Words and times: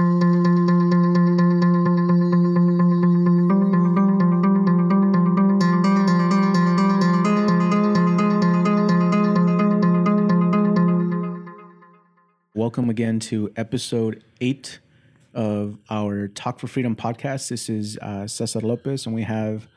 Welcome 0.00 0.14
again 12.88 13.20
to 13.20 13.52
episode 13.56 14.24
eight 14.40 14.80
of 15.34 15.76
our 15.90 16.28
Talk 16.28 16.60
for 16.60 16.66
Freedom 16.66 16.96
podcast. 16.96 17.50
This 17.50 17.68
is 17.68 17.98
uh, 17.98 18.26
Cesar 18.26 18.60
Lopez, 18.60 19.04
and 19.04 19.14
we 19.14 19.24
have 19.24 19.68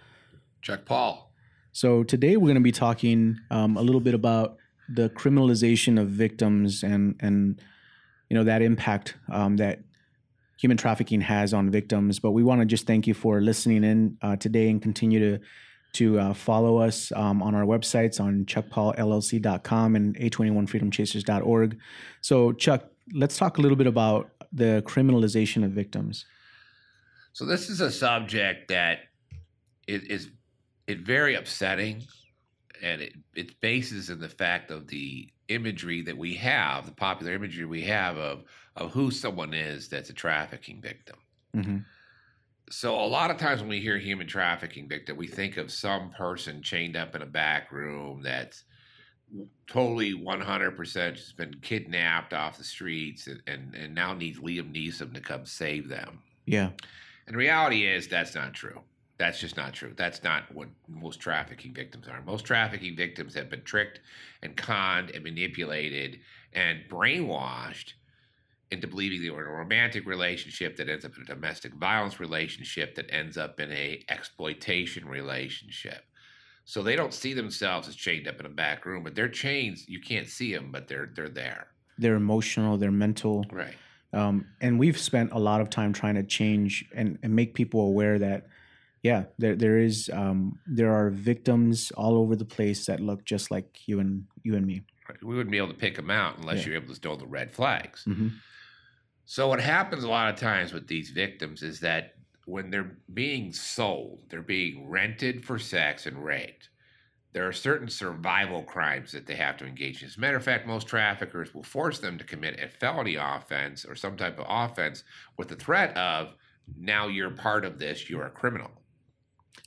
Chuck 0.61 0.85
Paul. 0.85 1.33
So 1.73 2.03
today 2.03 2.37
we're 2.37 2.47
going 2.47 2.55
to 2.55 2.61
be 2.61 2.71
talking 2.71 3.41
um, 3.51 3.75
a 3.75 3.81
little 3.81 3.99
bit 3.99 4.13
about 4.13 4.55
the 4.87 5.09
criminalization 5.09 5.99
of 5.99 6.07
victims 6.07 6.81
and 6.81 7.17
and 7.19 7.61
you 8.29 8.37
know 8.37 8.45
that 8.45 8.61
impact 8.61 9.17
um, 9.29 9.57
that 9.57 9.81
human 10.63 10.77
trafficking 10.77 11.19
has 11.19 11.53
on 11.53 11.69
victims. 11.69 12.19
But 12.19 12.31
we 12.31 12.41
want 12.41 12.61
to 12.61 12.65
just 12.65 12.87
thank 12.87 13.05
you 13.05 13.13
for 13.13 13.41
listening 13.41 13.83
in 13.83 14.17
uh, 14.21 14.37
today 14.37 14.69
and 14.69 14.81
continue 14.81 15.19
to 15.19 15.43
to 15.91 16.17
uh, 16.17 16.33
follow 16.33 16.77
us 16.77 17.11
um, 17.15 17.43
on 17.43 17.53
our 17.53 17.65
websites 17.65 18.19
on 18.19 18.45
chuckpaulllc.com 18.45 19.95
and 19.95 20.17
a21freedomchasers.org. 20.17 21.77
So 22.21 22.53
Chuck, 22.53 22.85
let's 23.13 23.37
talk 23.37 23.59
a 23.59 23.61
little 23.61 23.75
bit 23.77 23.85
about 23.85 24.31
the 24.51 24.81
criminalization 24.87 25.63
of 25.63 25.71
victims. 25.71 26.25
So 27.33 27.45
this 27.45 27.69
is 27.69 27.79
a 27.79 27.91
subject 27.91 28.69
that 28.69 28.99
is, 29.85 30.01
is 30.03 30.29
it 30.87 30.99
very 30.99 31.35
upsetting, 31.35 32.03
and 32.81 33.01
it 33.01 33.13
it 33.35 33.59
bases 33.59 34.09
in 34.09 34.19
the 34.19 34.29
fact 34.29 34.71
of 34.71 34.87
the 34.87 35.29
imagery 35.53 36.01
that 36.03 36.17
we 36.17 36.33
have, 36.35 36.85
the 36.85 36.91
popular 36.91 37.33
imagery 37.33 37.65
we 37.65 37.83
have 37.83 38.17
of 38.17 38.43
of 38.75 38.91
who 38.91 39.11
someone 39.11 39.53
is 39.53 39.87
that's 39.87 40.09
a 40.09 40.13
trafficking 40.13 40.81
victim. 40.81 41.17
Mm-hmm. 41.55 41.77
So 42.69 42.95
a 42.95 43.05
lot 43.05 43.29
of 43.29 43.37
times 43.37 43.61
when 43.61 43.69
we 43.69 43.79
hear 43.79 43.97
human 43.97 44.25
trafficking 44.25 44.87
victim, 44.87 45.15
we 45.15 45.27
think 45.27 45.57
of 45.57 45.71
some 45.71 46.09
person 46.09 46.63
chained 46.63 46.95
up 46.95 47.15
in 47.15 47.21
a 47.21 47.25
back 47.27 47.71
room 47.71 48.23
that's 48.23 48.63
totally 49.67 50.13
100% 50.13 51.15
just 51.15 51.37
been 51.37 51.55
kidnapped 51.61 52.33
off 52.33 52.57
the 52.57 52.63
streets 52.63 53.27
and, 53.27 53.41
and, 53.47 53.75
and 53.75 53.93
now 53.93 54.13
needs 54.13 54.39
Liam 54.39 54.73
Neeson 54.73 55.13
to 55.13 55.21
come 55.21 55.45
save 55.45 55.87
them. 55.87 56.19
Yeah. 56.45 56.69
And 57.27 57.35
the 57.35 57.37
reality 57.37 57.85
is 57.85 58.07
that's 58.07 58.35
not 58.35 58.53
true. 58.53 58.79
That's 59.17 59.39
just 59.39 59.57
not 59.57 59.73
true. 59.73 59.93
That's 59.95 60.23
not 60.23 60.43
what 60.53 60.69
most 60.87 61.19
trafficking 61.19 61.73
victims 61.73 62.07
are. 62.07 62.21
Most 62.23 62.45
trafficking 62.45 62.95
victims 62.95 63.35
have 63.35 63.49
been 63.49 63.61
tricked 63.61 63.99
and 64.41 64.55
conned 64.57 65.11
and 65.11 65.23
manipulated 65.23 66.19
and 66.53 66.79
brainwashed 66.89 67.93
into 68.71 68.87
believing 68.87 69.21
they 69.21 69.29
were 69.29 69.43
in 69.43 69.47
a 69.47 69.51
romantic 69.51 70.07
relationship 70.07 70.75
that 70.77 70.89
ends 70.89 71.05
up 71.05 71.15
in 71.15 71.21
a 71.21 71.25
domestic 71.25 71.73
violence 71.75 72.19
relationship 72.19 72.95
that 72.95 73.13
ends 73.13 73.37
up 73.37 73.59
in 73.59 73.71
a 73.71 74.03
exploitation 74.09 75.07
relationship. 75.07 76.03
So 76.65 76.81
they 76.81 76.95
don't 76.95 77.13
see 77.13 77.33
themselves 77.33 77.87
as 77.87 77.95
chained 77.95 78.27
up 78.27 78.39
in 78.39 78.45
a 78.45 78.49
back 78.49 78.85
room, 78.85 79.03
but 79.03 79.15
their 79.15 79.29
chains 79.29 79.87
you 79.87 79.99
can't 79.99 80.27
see 80.27 80.53
them, 80.53 80.69
but 80.71 80.87
they're 80.87 81.11
they're 81.13 81.29
there. 81.29 81.67
They're 81.99 82.15
emotional. 82.15 82.77
They're 82.77 82.91
mental. 82.91 83.45
Right. 83.51 83.75
Um, 84.13 84.47
and 84.61 84.79
we've 84.79 84.97
spent 84.97 85.31
a 85.33 85.39
lot 85.39 85.61
of 85.61 85.69
time 85.69 85.91
trying 85.91 86.15
to 86.15 86.23
change 86.23 86.85
and, 86.95 87.17
and 87.23 87.35
make 87.35 87.53
people 87.53 87.81
aware 87.81 88.19
that 88.19 88.47
yeah 89.03 89.23
there 89.37 89.55
there 89.55 89.77
is 89.77 90.09
um, 90.13 90.57
there 90.65 90.91
are 90.91 91.09
victims 91.09 91.91
all 91.91 92.15
over 92.17 92.35
the 92.35 92.45
place 92.45 92.85
that 92.87 92.99
look 92.99 93.23
just 93.25 93.51
like 93.51 93.87
you 93.87 93.99
and 93.99 94.25
you 94.43 94.55
and 94.55 94.65
me 94.65 94.81
we 95.21 95.35
wouldn't 95.35 95.51
be 95.51 95.57
able 95.57 95.67
to 95.67 95.73
pick 95.73 95.95
them 95.95 96.09
out 96.09 96.37
unless 96.37 96.59
Yeah. 96.59 96.67
you're 96.73 96.81
able 96.81 96.95
to 96.95 97.07
know 97.07 97.15
the 97.15 97.27
red 97.27 97.53
flags 97.53 98.05
mm-hmm. 98.07 98.29
so 99.25 99.47
what 99.47 99.59
happens 99.59 100.03
a 100.03 100.09
lot 100.09 100.33
of 100.33 100.39
times 100.39 100.73
with 100.73 100.87
these 100.87 101.09
victims 101.11 101.61
is 101.61 101.79
that 101.81 102.15
when 102.45 102.71
they're 102.71 102.97
being 103.13 103.53
sold 103.53 104.19
they're 104.29 104.41
being 104.41 104.89
rented 104.89 105.45
for 105.45 105.59
sex 105.59 106.05
and 106.05 106.23
raped 106.23 106.69
there 107.33 107.47
are 107.47 107.53
certain 107.53 107.89
survival 107.89 108.61
crimes 108.61 109.11
that 109.11 109.25
they 109.25 109.35
have 109.35 109.57
to 109.57 109.65
engage 109.65 110.01
in. 110.03 110.07
As 110.07 110.17
a 110.17 110.19
matter 110.19 110.37
of 110.37 110.43
fact, 110.43 110.67
most 110.67 110.87
traffickers 110.87 111.53
will 111.53 111.63
force 111.63 111.97
them 111.97 112.19
to 112.19 112.23
commit 112.23 112.59
a 112.59 112.69
felony 112.69 113.15
offense 113.15 113.85
or 113.85 113.95
some 113.95 114.15
type 114.15 114.39
of 114.39 114.45
offense 114.47 115.03
with 115.35 115.47
the 115.47 115.55
threat 115.55 115.97
of 115.97 116.35
now 116.77 117.07
you're 117.07 117.31
part 117.31 117.65
of 117.65 117.79
this, 117.79 118.09
you're 118.09 118.27
a 118.27 118.29
criminal. 118.29 118.71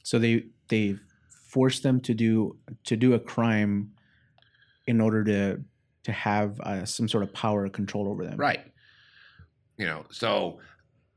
So 0.03 0.19
they 0.19 0.45
they 0.69 0.97
force 1.29 1.81
them 1.81 2.01
to 2.01 2.15
do 2.15 2.57
to 2.85 2.97
do 2.97 3.15
a 3.15 3.19
crime 3.19 3.91
in 4.87 5.01
order 5.01 5.25
to 5.25 5.61
to 6.05 6.13
have 6.13 6.61
uh, 6.61 6.85
some 6.85 7.09
sort 7.09 7.25
of 7.25 7.33
power 7.33 7.65
or 7.65 7.69
control 7.69 8.09
over 8.09 8.25
them 8.25 8.37
Right. 8.37 8.61
You 9.77 9.87
know, 9.87 10.07
so 10.11 10.61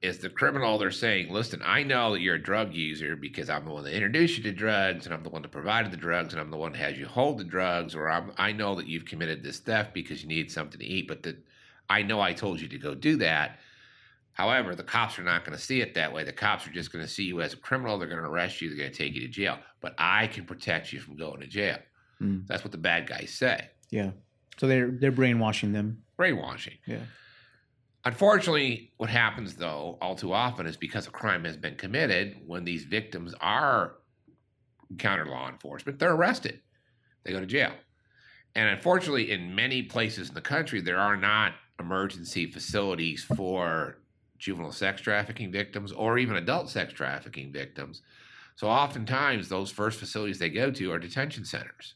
is 0.01 0.19
the 0.19 0.29
criminal 0.29 0.77
they're 0.77 0.91
saying, 0.91 1.31
listen, 1.31 1.61
I 1.63 1.83
know 1.83 2.13
that 2.13 2.21
you're 2.21 2.35
a 2.35 2.41
drug 2.41 2.73
user 2.73 3.15
because 3.15 3.49
I'm 3.49 3.65
the 3.65 3.71
one 3.71 3.83
that 3.83 3.93
introduced 3.93 4.37
you 4.37 4.43
to 4.43 4.51
drugs 4.51 5.05
and 5.05 5.13
I'm 5.13 5.23
the 5.23 5.29
one 5.29 5.41
that 5.41 5.51
provided 5.51 5.91
the 5.91 5.97
drugs 5.97 6.33
and 6.33 6.41
I'm 6.41 6.51
the 6.51 6.57
one 6.57 6.71
that 6.71 6.77
has 6.79 6.97
you 6.97 7.05
hold 7.05 7.37
the 7.37 7.43
drugs, 7.43 7.95
or 7.95 8.09
I'm, 8.09 8.31
I 8.37 8.53
know 8.53 8.75
that 8.75 8.87
you've 8.87 9.05
committed 9.05 9.43
this 9.43 9.59
theft 9.59 9.93
because 9.93 10.21
you 10.21 10.29
need 10.29 10.51
something 10.51 10.79
to 10.79 10.85
eat, 10.85 11.07
but 11.07 11.23
that 11.23 11.37
I 11.89 12.01
know 12.01 12.21
I 12.21 12.31
told 12.31 12.61
you 12.61 12.69
to 12.69 12.77
go 12.77 12.95
do 12.95 13.17
that. 13.17 13.59
However, 14.33 14.73
the 14.75 14.83
cops 14.83 15.19
are 15.19 15.23
not 15.23 15.43
going 15.45 15.57
to 15.57 15.63
see 15.63 15.81
it 15.81 15.93
that 15.95 16.13
way. 16.13 16.23
The 16.23 16.31
cops 16.31 16.65
are 16.65 16.71
just 16.71 16.91
going 16.93 17.03
to 17.03 17.11
see 17.11 17.23
you 17.23 17.41
as 17.41 17.53
a 17.53 17.57
criminal. 17.57 17.97
They're 17.97 18.07
going 18.07 18.21
to 18.21 18.27
arrest 18.29 18.61
you. 18.61 18.69
They're 18.69 18.77
going 18.77 18.91
to 18.91 18.97
take 18.97 19.13
you 19.13 19.21
to 19.21 19.27
jail. 19.27 19.57
But 19.81 19.95
I 19.97 20.27
can 20.27 20.45
protect 20.45 20.93
you 20.93 20.99
from 20.99 21.17
going 21.17 21.41
to 21.41 21.47
jail. 21.47 21.77
Mm. 22.21 22.47
That's 22.47 22.63
what 22.63 22.71
the 22.71 22.77
bad 22.77 23.07
guys 23.07 23.31
say. 23.31 23.69
yeah 23.89 24.11
so 24.57 24.67
they're 24.67 24.91
they're 24.91 25.11
brainwashing 25.11 25.71
them 25.71 26.03
Brainwashing. 26.17 26.77
yeah 26.85 26.99
Unfortunately, 28.05 28.91
what 28.97 29.09
happens 29.09 29.55
though, 29.55 29.97
all 30.01 30.15
too 30.15 30.33
often, 30.33 30.65
is 30.65 30.77
because 30.77 31.05
a 31.07 31.11
crime 31.11 31.43
has 31.43 31.57
been 31.57 31.75
committed, 31.75 32.37
when 32.47 32.63
these 32.63 32.85
victims 32.85 33.35
are 33.41 33.95
encounter 34.89 35.25
law 35.25 35.49
enforcement, 35.49 35.99
they're 35.99 36.13
arrested. 36.13 36.61
They 37.23 37.31
go 37.33 37.39
to 37.41 37.45
jail. 37.45 37.71
And 38.55 38.69
unfortunately, 38.69 39.31
in 39.31 39.53
many 39.53 39.83
places 39.83 40.29
in 40.29 40.33
the 40.35 40.41
country, 40.41 40.81
there 40.81 40.97
are 40.97 41.17
not 41.17 41.53
emergency 41.79 42.49
facilities 42.49 43.23
for 43.23 43.98
juvenile 44.39 44.71
sex 44.71 45.01
trafficking 45.01 45.51
victims 45.51 45.91
or 45.91 46.17
even 46.17 46.35
adult 46.37 46.69
sex 46.69 46.93
trafficking 46.93 47.51
victims. 47.51 48.01
So 48.55 48.67
oftentimes, 48.67 49.47
those 49.47 49.71
first 49.71 49.99
facilities 49.99 50.39
they 50.39 50.49
go 50.49 50.71
to 50.71 50.91
are 50.91 50.99
detention 50.99 51.45
centers. 51.45 51.95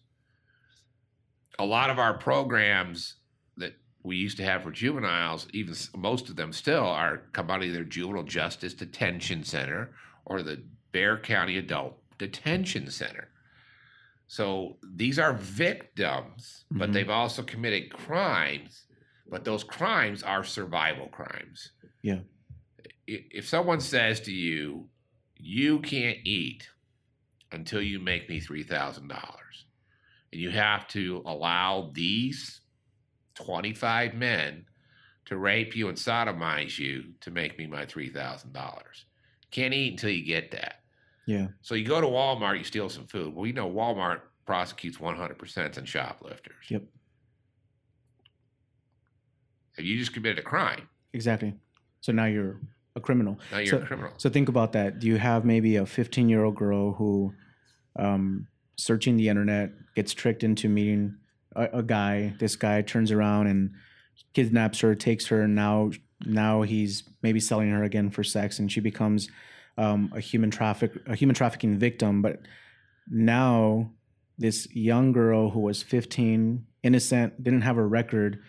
A 1.60 1.66
lot 1.66 1.90
of 1.90 2.00
our 2.00 2.18
programs 2.18 3.16
that 3.58 3.74
we 4.04 4.16
used 4.18 4.38
to 4.38 4.44
have 4.44 4.64
for 4.64 4.72
juveniles, 4.72 5.48
even 5.54 5.76
most 5.96 6.30
of 6.30 6.36
them 6.36 6.52
still 6.54 6.86
are 6.86 7.24
come 7.34 7.50
out 7.50 7.62
of 7.62 7.68
either 7.68 7.84
juvenile 7.84 8.24
justice 8.24 8.74
detention 8.74 9.44
center 9.44 9.94
or 10.26 10.42
the 10.42 10.64
Bexar 10.92 11.20
County 11.20 11.58
Adult 11.58 11.98
Detention 12.18 12.90
Center. 12.90 13.30
So 14.28 14.78
these 14.84 15.20
are 15.20 15.34
victims, 15.34 16.66
but 16.72 16.90
Mhm. 16.90 16.94
they've 16.94 17.10
also 17.10 17.44
committed 17.44 17.92
crimes, 17.92 18.88
but 19.28 19.44
those 19.44 19.64
crimes 19.64 20.24
are 20.24 20.44
survival 20.44 21.08
crimes. 21.08 21.72
Yeah. 22.02 22.22
If 23.08 23.48
someone 23.48 23.80
says 23.80 24.22
to 24.22 24.32
you, 24.32 24.88
you 25.36 25.80
can't 25.80 26.20
eat 26.24 26.70
until 27.52 27.82
you 27.82 28.00
make 28.00 28.30
me 28.30 28.40
$3,000, 28.40 29.02
and 29.02 30.42
you 30.42 30.50
have 30.50 30.88
to 30.90 31.22
allow 31.26 31.92
these 31.94 32.62
25 33.36 34.14
men 34.14 34.66
to 35.26 35.38
rape 35.38 35.76
you 35.76 35.90
and 35.90 35.98
sodomize 35.98 36.78
you 36.78 37.14
to 37.22 37.32
make 37.32 37.58
me 37.58 37.68
my 37.68 37.86
$3,000. 37.86 38.82
Can't 39.52 39.74
eat 39.74 39.94
until 39.94 40.10
you 40.10 40.26
get 40.26 40.52
that. 40.52 40.82
yeah 41.26 41.48
So 41.62 41.76
you 41.76 41.86
go 41.86 42.02
to 42.02 42.08
Walmart, 42.08 42.58
you 42.58 42.64
steal 42.64 42.90
some 42.90 43.06
food. 43.06 43.36
Well, 43.36 43.46
you 43.46 43.54
know 43.54 43.70
Walmart 43.70 44.22
prosecutes 44.46 44.98
100% 44.98 45.78
on 45.78 45.86
shoplifters. 45.86 46.66
Yep. 46.70 46.84
If 49.78 49.86
you 49.86 49.98
just 49.98 50.14
committed 50.14 50.40
a 50.40 50.44
crime, 50.44 50.88
exactly 51.14 51.54
so 52.02 52.12
now 52.12 52.26
you're 52.26 52.60
a 52.96 53.00
criminal 53.00 53.40
now 53.52 53.58
you're 53.58 53.68
So- 53.68 53.78
a 53.78 53.86
criminal. 53.86 54.12
So 54.18 54.30
think 54.30 54.50
about 54.50 54.74
that. 54.74 55.00
Do 55.00 55.08
you 55.08 55.18
have 55.18 55.46
maybe 55.46 55.76
a 55.78 55.86
15 55.86 56.30
year 56.30 56.44
old 56.44 56.56
girl 56.56 56.94
who, 56.94 57.34
um, 57.96 58.48
searching 58.76 59.18
the 59.18 59.30
internet, 59.30 59.72
gets 59.96 60.14
tricked 60.14 60.44
into 60.44 60.70
meeting 60.70 61.16
a, 61.56 61.80
a 61.80 61.84
guy? 61.84 62.36
This 62.40 62.56
guy 62.56 62.82
turns 62.82 63.12
around 63.12 63.48
and 63.48 63.72
kidnaps 64.34 64.80
her, 64.82 64.96
takes 64.96 65.28
her, 65.28 65.42
and 65.42 65.56
now 65.56 65.92
now 66.26 66.62
he's 66.62 67.04
maybe 67.22 67.40
selling 67.40 67.70
her 67.72 67.84
again 67.84 68.10
for 68.10 68.24
sex, 68.24 68.60
and 68.60 68.72
she 68.72 68.80
becomes 68.80 69.30
um, 69.78 70.12
a 70.16 70.20
human 70.20 70.52
traffic 70.52 70.92
a 71.08 71.16
human 71.16 71.36
trafficking 71.36 71.78
victim. 71.80 72.22
But 72.22 72.42
now 73.10 73.92
this 74.38 74.68
young 74.74 75.12
girl 75.12 75.50
who 75.50 75.60
was 75.60 75.84
15, 75.84 76.66
innocent, 76.84 77.44
didn't 77.44 77.62
have 77.62 77.78
a 77.78 77.86
record, 77.86 78.40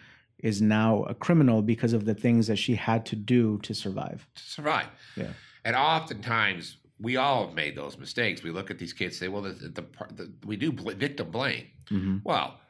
is 0.44 0.60
now 0.60 1.04
a 1.04 1.14
criminal 1.14 1.62
because 1.62 1.94
of 1.94 2.04
the 2.04 2.14
things 2.14 2.46
that 2.46 2.56
she 2.56 2.74
had 2.74 3.06
to 3.06 3.16
do 3.16 3.58
to 3.62 3.74
survive. 3.74 4.28
to 4.34 4.42
survive. 4.42 4.86
Yeah. 5.16 5.32
And 5.64 5.74
oftentimes, 5.74 6.76
we 7.00 7.16
all 7.16 7.46
have 7.46 7.54
made 7.54 7.74
those 7.74 7.96
mistakes. 7.96 8.42
We 8.42 8.50
look 8.50 8.70
at 8.70 8.78
these 8.78 8.92
kids, 8.92 9.16
and 9.16 9.20
say, 9.20 9.28
"Well, 9.28 9.42
the, 9.42 9.52
the, 9.52 9.70
the, 9.70 9.84
the 10.14 10.32
we 10.44 10.56
do 10.56 10.70
bl- 10.70 10.90
victim 10.90 11.30
blame." 11.30 11.68
Mm-hmm. 11.90 12.18
Well, 12.24 12.60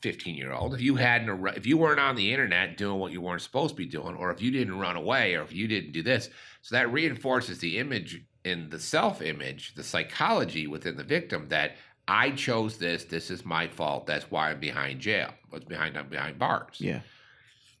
15 0.00 0.34
year 0.34 0.52
old, 0.52 0.72
if 0.74 0.80
you 0.80 0.96
hadn't, 0.96 1.28
ar- 1.28 1.54
if 1.54 1.66
you 1.66 1.76
weren't 1.76 2.00
on 2.00 2.16
the 2.16 2.32
internet 2.32 2.78
doing 2.78 2.98
what 2.98 3.12
you 3.12 3.20
weren't 3.20 3.42
supposed 3.42 3.74
to 3.74 3.76
be 3.76 3.86
doing, 3.86 4.16
or 4.16 4.30
if 4.30 4.40
you 4.40 4.50
didn't 4.50 4.78
run 4.78 4.96
away, 4.96 5.34
or 5.34 5.42
if 5.42 5.52
you 5.52 5.68
didn't 5.68 5.92
do 5.92 6.02
this, 6.02 6.30
so 6.62 6.74
that 6.74 6.90
reinforces 6.90 7.58
the 7.58 7.76
image 7.76 8.24
in 8.44 8.70
the 8.70 8.80
self 8.80 9.20
image, 9.20 9.74
the 9.74 9.84
psychology 9.84 10.66
within 10.66 10.96
the 10.96 11.04
victim 11.04 11.48
that 11.48 11.76
I 12.10 12.32
chose 12.32 12.76
this, 12.76 13.04
this 13.04 13.30
is 13.30 13.44
my 13.44 13.68
fault, 13.68 14.04
that's 14.04 14.32
why 14.32 14.50
I'm 14.50 14.58
behind 14.58 14.98
jail, 14.98 15.30
what's 15.50 15.64
behind, 15.64 15.96
I'm 15.96 16.08
behind 16.08 16.40
bars. 16.40 16.80
Yeah. 16.80 17.02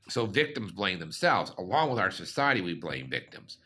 So 0.08 0.24
victims 0.24 0.70
blame 0.70 1.00
themselves. 1.00 1.52
Along 1.58 1.90
with 1.90 1.98
our 1.98 2.12
society, 2.12 2.60
we 2.60 2.74
blame 2.74 3.10
victims. 3.10 3.58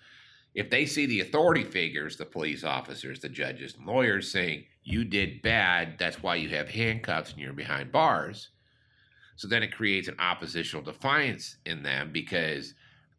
If 0.55 0.71
they 0.71 0.87
see 0.87 1.05
the 1.05 1.21
authority 1.21 1.65
figures, 1.65 2.17
the 2.17 2.25
police 2.25 2.65
officers, 2.65 3.21
the 3.21 3.29
judges, 3.29 3.75
and 3.77 3.87
lawyers 3.87 4.33
saying, 4.33 4.65
you 4.85 5.05
did 5.05 5.43
bad, 5.43 5.99
that's 5.99 6.23
why 6.23 6.37
you 6.37 6.49
have 6.51 6.71
handcuffs 6.71 7.33
and 7.33 7.41
you're 7.41 7.53
behind 7.53 7.93
bars. 7.93 8.49
So 9.37 9.49
then 9.49 9.63
it 9.63 9.75
creates 9.75 10.09
an 10.09 10.17
oppositional 10.19 10.83
defiance 10.83 11.57
in 11.67 11.83
them 11.83 12.11
because, 12.11 12.73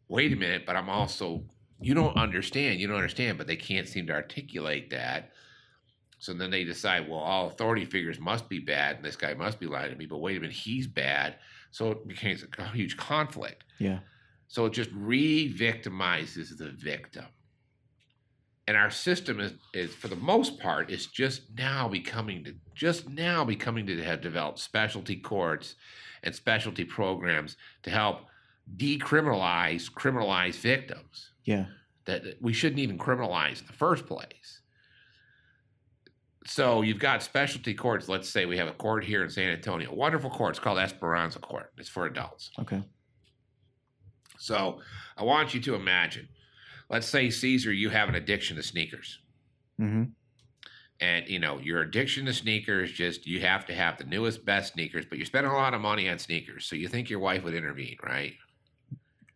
wait 0.08 0.32
a 0.32 0.36
minute, 0.36 0.64
but 0.66 0.74
I'm 0.74 0.90
also, 0.90 1.44
you 1.80 1.94
don't 1.94 2.16
understand, 2.16 2.80
you 2.80 2.88
don't 2.88 2.96
understand, 2.96 3.38
but 3.38 3.46
they 3.46 3.56
can't 3.56 3.86
seem 3.86 4.08
to 4.08 4.14
articulate 4.14 4.90
that. 4.90 5.30
So 6.18 6.32
then 6.32 6.50
they 6.50 6.64
decide, 6.64 7.08
well, 7.08 7.18
all 7.18 7.48
authority 7.48 7.84
figures 7.84 8.18
must 8.18 8.48
be 8.48 8.58
bad 8.58 8.96
and 8.96 9.04
this 9.04 9.16
guy 9.16 9.34
must 9.34 9.60
be 9.60 9.66
lying 9.66 9.90
to 9.90 9.96
me, 9.96 10.06
but 10.06 10.18
wait 10.18 10.36
a 10.36 10.40
minute, 10.40 10.56
he's 10.56 10.86
bad. 10.86 11.36
So 11.70 11.90
it 11.90 12.08
becomes 12.08 12.44
a 12.58 12.68
huge 12.68 12.96
conflict. 12.96 13.64
Yeah. 13.78 13.98
So 14.48 14.64
it 14.66 14.72
just 14.72 14.90
re-victimizes 14.94 16.56
the 16.56 16.70
victim. 16.70 17.26
And 18.68 18.76
our 18.76 18.90
system 18.90 19.40
is, 19.40 19.52
is 19.74 19.94
for 19.94 20.08
the 20.08 20.16
most 20.16 20.58
part, 20.58 20.90
is 20.90 21.06
just 21.06 21.42
now 21.56 21.88
becoming 21.88 22.44
to 22.44 22.54
just 22.74 23.08
now 23.08 23.44
becoming 23.44 23.86
to 23.86 24.02
have 24.02 24.20
developed 24.20 24.58
specialty 24.58 25.16
courts 25.16 25.76
and 26.22 26.34
specialty 26.34 26.84
programs 26.84 27.56
to 27.84 27.90
help 27.90 28.22
decriminalize 28.76 29.90
criminalized 29.92 30.56
victims 30.56 31.30
Yeah. 31.44 31.66
that 32.06 32.24
we 32.40 32.52
shouldn't 32.52 32.80
even 32.80 32.98
criminalize 32.98 33.60
in 33.60 33.66
the 33.68 33.72
first 33.72 34.06
place. 34.06 34.62
So 36.46 36.82
you've 36.82 36.98
got 36.98 37.22
specialty 37.22 37.74
courts. 37.74 38.08
Let's 38.08 38.28
say 38.28 38.46
we 38.46 38.56
have 38.56 38.68
a 38.68 38.72
court 38.72 39.04
here 39.04 39.24
in 39.24 39.30
San 39.30 39.50
Antonio, 39.50 39.92
wonderful 39.92 40.30
court. 40.30 40.50
It's 40.50 40.58
called 40.58 40.78
Esperanza 40.78 41.38
Court. 41.40 41.72
It's 41.76 41.88
for 41.88 42.06
adults. 42.06 42.50
Okay. 42.58 42.82
So 44.38 44.80
I 45.16 45.24
want 45.24 45.54
you 45.54 45.60
to 45.62 45.74
imagine, 45.74 46.28
let's 46.88 47.06
say 47.06 47.30
Cesar, 47.30 47.72
you 47.72 47.90
have 47.90 48.08
an 48.08 48.14
addiction 48.14 48.56
to 48.56 48.62
sneakers. 48.62 49.18
Mm-hmm. 49.80 50.04
And 51.00 51.28
you 51.28 51.38
know, 51.38 51.58
your 51.58 51.82
addiction 51.82 52.26
to 52.26 52.32
sneakers 52.32 52.92
just 52.92 53.26
you 53.26 53.40
have 53.40 53.66
to 53.66 53.74
have 53.74 53.98
the 53.98 54.04
newest, 54.04 54.44
best 54.44 54.74
sneakers, 54.74 55.04
but 55.04 55.18
you're 55.18 55.26
spending 55.26 55.52
a 55.52 55.56
lot 55.56 55.74
of 55.74 55.80
money 55.80 56.08
on 56.08 56.18
sneakers. 56.18 56.64
So 56.64 56.76
you 56.76 56.88
think 56.88 57.10
your 57.10 57.18
wife 57.18 57.44
would 57.44 57.54
intervene, 57.54 57.96
right? 58.02 58.34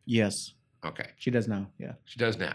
Yes. 0.06 0.52
Okay. 0.84 1.10
She 1.18 1.30
does 1.30 1.48
now. 1.48 1.66
Yeah. 1.78 1.92
She 2.04 2.18
does 2.18 2.38
now. 2.38 2.54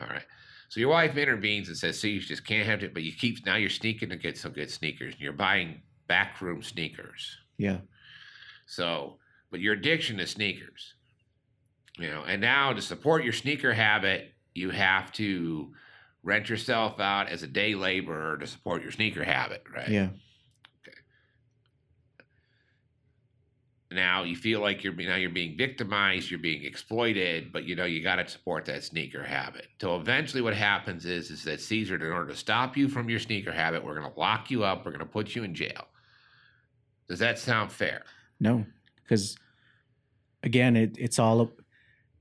All 0.00 0.08
right. 0.08 0.24
So 0.70 0.78
your 0.78 0.90
wife 0.90 1.16
intervenes 1.16 1.66
and 1.66 1.76
says, 1.76 1.98
see, 1.98 2.10
you 2.10 2.20
just 2.20 2.46
can't 2.46 2.64
have 2.64 2.84
it, 2.84 2.94
but 2.94 3.02
you 3.02 3.12
keep 3.12 3.44
now 3.44 3.56
you're 3.56 3.68
sneaking 3.68 4.08
to 4.10 4.16
get 4.16 4.38
some 4.38 4.52
good 4.52 4.70
sneakers 4.70 5.14
and 5.14 5.20
you're 5.20 5.32
buying 5.32 5.82
backroom 6.06 6.62
sneakers. 6.62 7.36
Yeah. 7.58 7.78
So, 8.66 9.16
but 9.50 9.58
your 9.58 9.74
addiction 9.74 10.16
to 10.18 10.28
sneakers, 10.28 10.94
you 11.98 12.08
know, 12.08 12.22
and 12.22 12.40
now 12.40 12.72
to 12.72 12.80
support 12.80 13.24
your 13.24 13.32
sneaker 13.32 13.72
habit, 13.72 14.32
you 14.54 14.70
have 14.70 15.10
to 15.14 15.72
rent 16.22 16.48
yourself 16.48 17.00
out 17.00 17.28
as 17.28 17.42
a 17.42 17.48
day 17.48 17.74
laborer 17.74 18.38
to 18.38 18.46
support 18.46 18.80
your 18.80 18.92
sneaker 18.92 19.24
habit, 19.24 19.64
right? 19.74 19.88
Yeah. 19.88 20.10
Now 23.92 24.22
you 24.22 24.36
feel 24.36 24.60
like 24.60 24.84
you're 24.84 24.94
now 24.94 25.16
you're 25.16 25.30
being 25.30 25.56
victimized, 25.56 26.30
you're 26.30 26.38
being 26.38 26.64
exploited, 26.64 27.52
but 27.52 27.64
you 27.64 27.74
know 27.74 27.86
you 27.86 28.02
got 28.02 28.16
to 28.16 28.28
support 28.28 28.64
that 28.66 28.84
sneaker 28.84 29.24
habit. 29.24 29.66
So 29.80 29.96
eventually, 29.96 30.42
what 30.42 30.54
happens 30.54 31.06
is 31.06 31.30
is 31.30 31.42
that 31.44 31.60
Cesar, 31.60 31.96
in 31.96 32.02
order 32.02 32.28
to 32.28 32.36
stop 32.36 32.76
you 32.76 32.88
from 32.88 33.10
your 33.10 33.18
sneaker 33.18 33.50
habit, 33.50 33.84
we're 33.84 33.98
going 33.98 34.12
to 34.12 34.18
lock 34.18 34.48
you 34.48 34.62
up, 34.62 34.84
we're 34.84 34.92
going 34.92 35.00
to 35.00 35.06
put 35.06 35.34
you 35.34 35.42
in 35.42 35.54
jail. 35.54 35.88
Does 37.08 37.18
that 37.18 37.40
sound 37.40 37.72
fair? 37.72 38.04
No, 38.38 38.64
because 39.02 39.36
again, 40.44 40.76
it, 40.76 40.96
it's 40.96 41.18
all 41.18 41.40
up, 41.40 41.50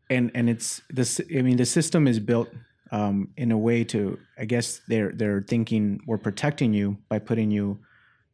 and 0.10 0.32
and 0.34 0.50
it's 0.50 0.82
this. 0.90 1.22
I 1.36 1.44
mean, 1.44 1.58
the 1.58 1.68
system 1.68 2.08
is 2.08 2.20
built 2.20 2.50
um, 2.92 3.30
in 3.38 3.52
a 3.52 3.58
way 3.58 3.84
to. 3.84 4.18
I 4.40 4.46
guess 4.46 4.82
they're 4.88 5.12
they're 5.12 5.42
thinking 5.48 6.00
we're 6.08 6.18
protecting 6.18 6.74
you 6.74 6.98
by 7.10 7.20
putting 7.20 7.52
you 7.52 7.78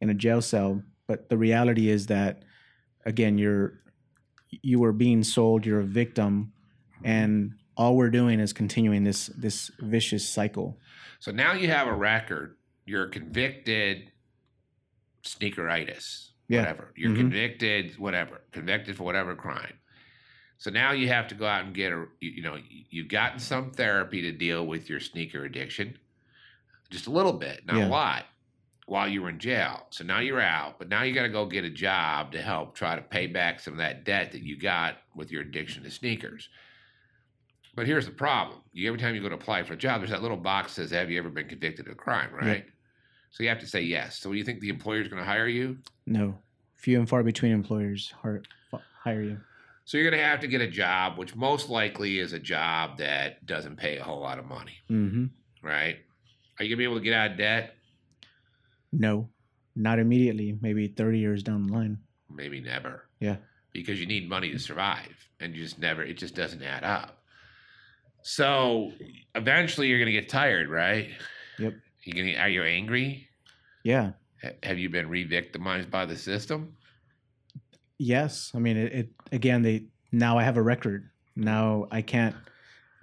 in 0.00 0.08
a 0.08 0.14
jail 0.14 0.40
cell, 0.40 0.80
but 1.06 1.28
the 1.28 1.36
reality 1.36 1.90
is 1.90 2.06
that 2.06 2.44
again, 3.06 3.38
you're 3.38 3.80
you 4.62 4.84
are 4.84 4.92
being 4.92 5.22
sold. 5.22 5.64
You're 5.64 5.80
a 5.80 5.84
victim, 5.84 6.52
and 7.02 7.54
all 7.76 7.96
we're 7.96 8.10
doing 8.10 8.38
is 8.40 8.52
continuing 8.52 9.04
this 9.04 9.26
this 9.28 9.70
vicious 9.80 10.28
cycle. 10.28 10.78
So 11.20 11.32
now 11.32 11.52
you 11.52 11.68
have 11.68 11.86
a 11.86 11.94
record. 11.94 12.56
You're 12.84 13.06
convicted 13.08 14.12
sneakeritis, 15.24 16.30
Yeah. 16.48 16.60
whatever. 16.60 16.92
You're 16.96 17.10
Mhm. 17.12 17.16
convicted, 17.16 17.98
whatever, 17.98 18.42
convicted 18.52 18.96
for 18.96 19.04
whatever 19.04 19.34
crime. 19.34 19.78
So 20.58 20.70
now 20.70 20.92
you 20.92 21.08
have 21.08 21.26
to 21.28 21.34
go 21.34 21.46
out 21.46 21.64
and 21.64 21.74
get 21.74 21.92
a, 21.92 22.06
you, 22.20 22.30
you 22.30 22.42
know, 22.42 22.58
you've 22.70 23.08
gotten 23.08 23.38
some 23.40 23.72
therapy 23.72 24.22
to 24.22 24.32
deal 24.32 24.66
with 24.66 24.88
your 24.88 25.00
sneaker 25.00 25.44
addiction, 25.44 25.98
just 26.90 27.06
a 27.08 27.10
little 27.10 27.32
bit, 27.32 27.66
not 27.66 27.76
Yeah. 27.76 27.88
a 27.88 27.90
lot, 27.90 28.26
while 28.86 29.08
you 29.08 29.20
were 29.22 29.28
in 29.28 29.38
jail. 29.38 29.86
So 29.90 30.04
now 30.04 30.20
you're 30.20 30.40
out, 30.40 30.78
but 30.78 30.88
now 30.88 31.02
you 31.02 31.12
got 31.14 31.22
to 31.24 31.28
go 31.28 31.44
get 31.46 31.64
a 31.64 31.70
job 31.70 32.32
to 32.32 32.40
help 32.40 32.74
try 32.74 32.96
to 32.96 33.02
pay 33.02 33.26
back 33.26 33.60
some 33.60 33.74
of 33.74 33.78
that 33.78 34.04
debt 34.04 34.32
that 34.32 34.42
you 34.42 34.56
got 34.58 34.96
with 35.14 35.30
your 35.30 35.42
addiction 35.42 35.82
to 35.82 35.90
sneakers. 35.90 36.48
But 37.74 37.86
here's 37.86 38.06
the 38.06 38.12
problem: 38.12 38.60
you, 38.72 38.86
every 38.88 38.98
time 38.98 39.14
you 39.14 39.20
go 39.20 39.28
to 39.28 39.34
apply 39.34 39.62
for 39.64 39.74
a 39.74 39.76
job, 39.76 40.00
there's 40.00 40.10
that 40.10 40.22
little 40.22 40.36
box 40.36 40.74
that 40.76 40.82
says, 40.82 40.90
"Have 40.92 41.10
you 41.10 41.18
ever 41.18 41.28
been 41.28 41.48
convicted 41.48 41.86
of 41.86 41.92
a 41.92 41.96
crime?" 41.96 42.30
Right. 42.32 42.64
So 43.30 43.42
you 43.42 43.48
have 43.50 43.58
to 43.60 43.66
say 43.66 43.82
yes. 43.82 44.18
So 44.18 44.32
you 44.32 44.44
think 44.44 44.60
the 44.60 44.70
employer's 44.70 45.08
going 45.08 45.20
to 45.20 45.26
hire 45.28 45.46
you? 45.48 45.76
No, 46.06 46.38
few 46.76 46.98
and 46.98 47.06
far 47.08 47.22
between 47.22 47.52
employers 47.52 48.14
hire 49.02 49.20
you. 49.20 49.38
So 49.84 49.98
you're 49.98 50.10
going 50.10 50.20
to 50.20 50.26
have 50.26 50.40
to 50.40 50.48
get 50.48 50.60
a 50.62 50.66
job, 50.68 51.18
which 51.18 51.36
most 51.36 51.68
likely 51.68 52.18
is 52.18 52.32
a 52.32 52.38
job 52.40 52.96
that 52.98 53.44
doesn't 53.46 53.76
pay 53.76 53.98
a 53.98 54.02
whole 54.02 54.20
lot 54.20 54.38
of 54.38 54.46
money, 54.46 54.72
Mm-hmm. 54.90 55.26
right? 55.62 55.98
Are 56.58 56.64
you 56.64 56.70
going 56.70 56.70
to 56.70 56.76
be 56.76 56.84
able 56.84 56.96
to 56.96 57.04
get 57.04 57.12
out 57.12 57.32
of 57.32 57.36
debt? 57.36 57.75
No, 58.98 59.28
not 59.74 59.98
immediately. 59.98 60.56
Maybe 60.60 60.88
30 60.88 61.18
years 61.18 61.42
down 61.42 61.66
the 61.66 61.72
line. 61.72 61.98
Maybe 62.34 62.60
never. 62.60 63.04
Yeah. 63.20 63.36
Because 63.72 64.00
you 64.00 64.06
need 64.06 64.28
money 64.28 64.50
to 64.52 64.58
survive, 64.58 65.14
and 65.38 65.54
you 65.54 65.62
just 65.62 65.78
never. 65.78 66.02
It 66.02 66.16
just 66.16 66.34
doesn't 66.34 66.62
add 66.62 66.82
up. 66.82 67.18
So 68.22 68.92
eventually, 69.34 69.88
you're 69.88 69.98
going 69.98 70.12
to 70.12 70.18
get 70.18 70.28
tired, 70.28 70.68
right? 70.70 71.10
Yep. 71.58 71.74
You 72.04 72.12
to? 72.24 72.34
Are 72.36 72.48
you 72.48 72.62
angry? 72.62 73.28
Yeah. 73.84 74.12
Ha- 74.42 74.50
Have 74.62 74.78
you 74.78 74.88
been 74.88 75.08
re-victimized 75.08 75.90
by 75.90 76.06
the 76.06 76.16
system? 76.16 76.74
Yes. 77.98 78.50
I 78.54 78.58
mean, 78.58 78.76
it, 78.76 78.92
it 78.92 79.08
again, 79.32 79.62
they 79.62 79.84
now 80.10 80.38
I 80.38 80.42
have 80.42 80.56
a 80.56 80.62
record. 80.62 81.10
Now 81.36 81.86
I 81.90 82.00
can't, 82.02 82.34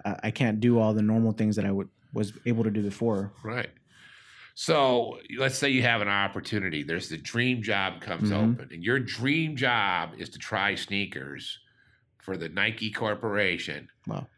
I 0.04 0.16
I 0.24 0.30
can't 0.32 0.60
do 0.60 0.78
all 0.80 0.92
the 0.92 1.02
normal 1.02 1.32
things 1.32 1.56
that 1.56 1.64
I 1.64 1.70
would 1.70 1.88
was 2.12 2.32
able 2.46 2.64
to 2.64 2.70
do 2.70 2.82
before. 2.82 3.32
Right. 3.42 3.70
So 4.54 5.18
let's 5.36 5.58
say 5.58 5.68
you 5.70 5.82
have 5.82 6.00
an 6.00 6.08
opportunity. 6.08 6.84
There's 6.84 7.08
the 7.08 7.18
dream 7.18 7.60
job 7.62 8.00
comes 8.00 8.30
Mhm. 8.30 8.52
open, 8.54 8.68
and 8.72 8.84
your 8.84 9.00
dream 9.00 9.56
job 9.56 10.14
is 10.16 10.28
to 10.30 10.38
try 10.38 10.76
sneakers 10.76 11.58
for 12.22 12.36
the 12.36 12.48
Nike 12.48 12.90
Corporation. 12.90 13.88
Wow. 14.06 14.28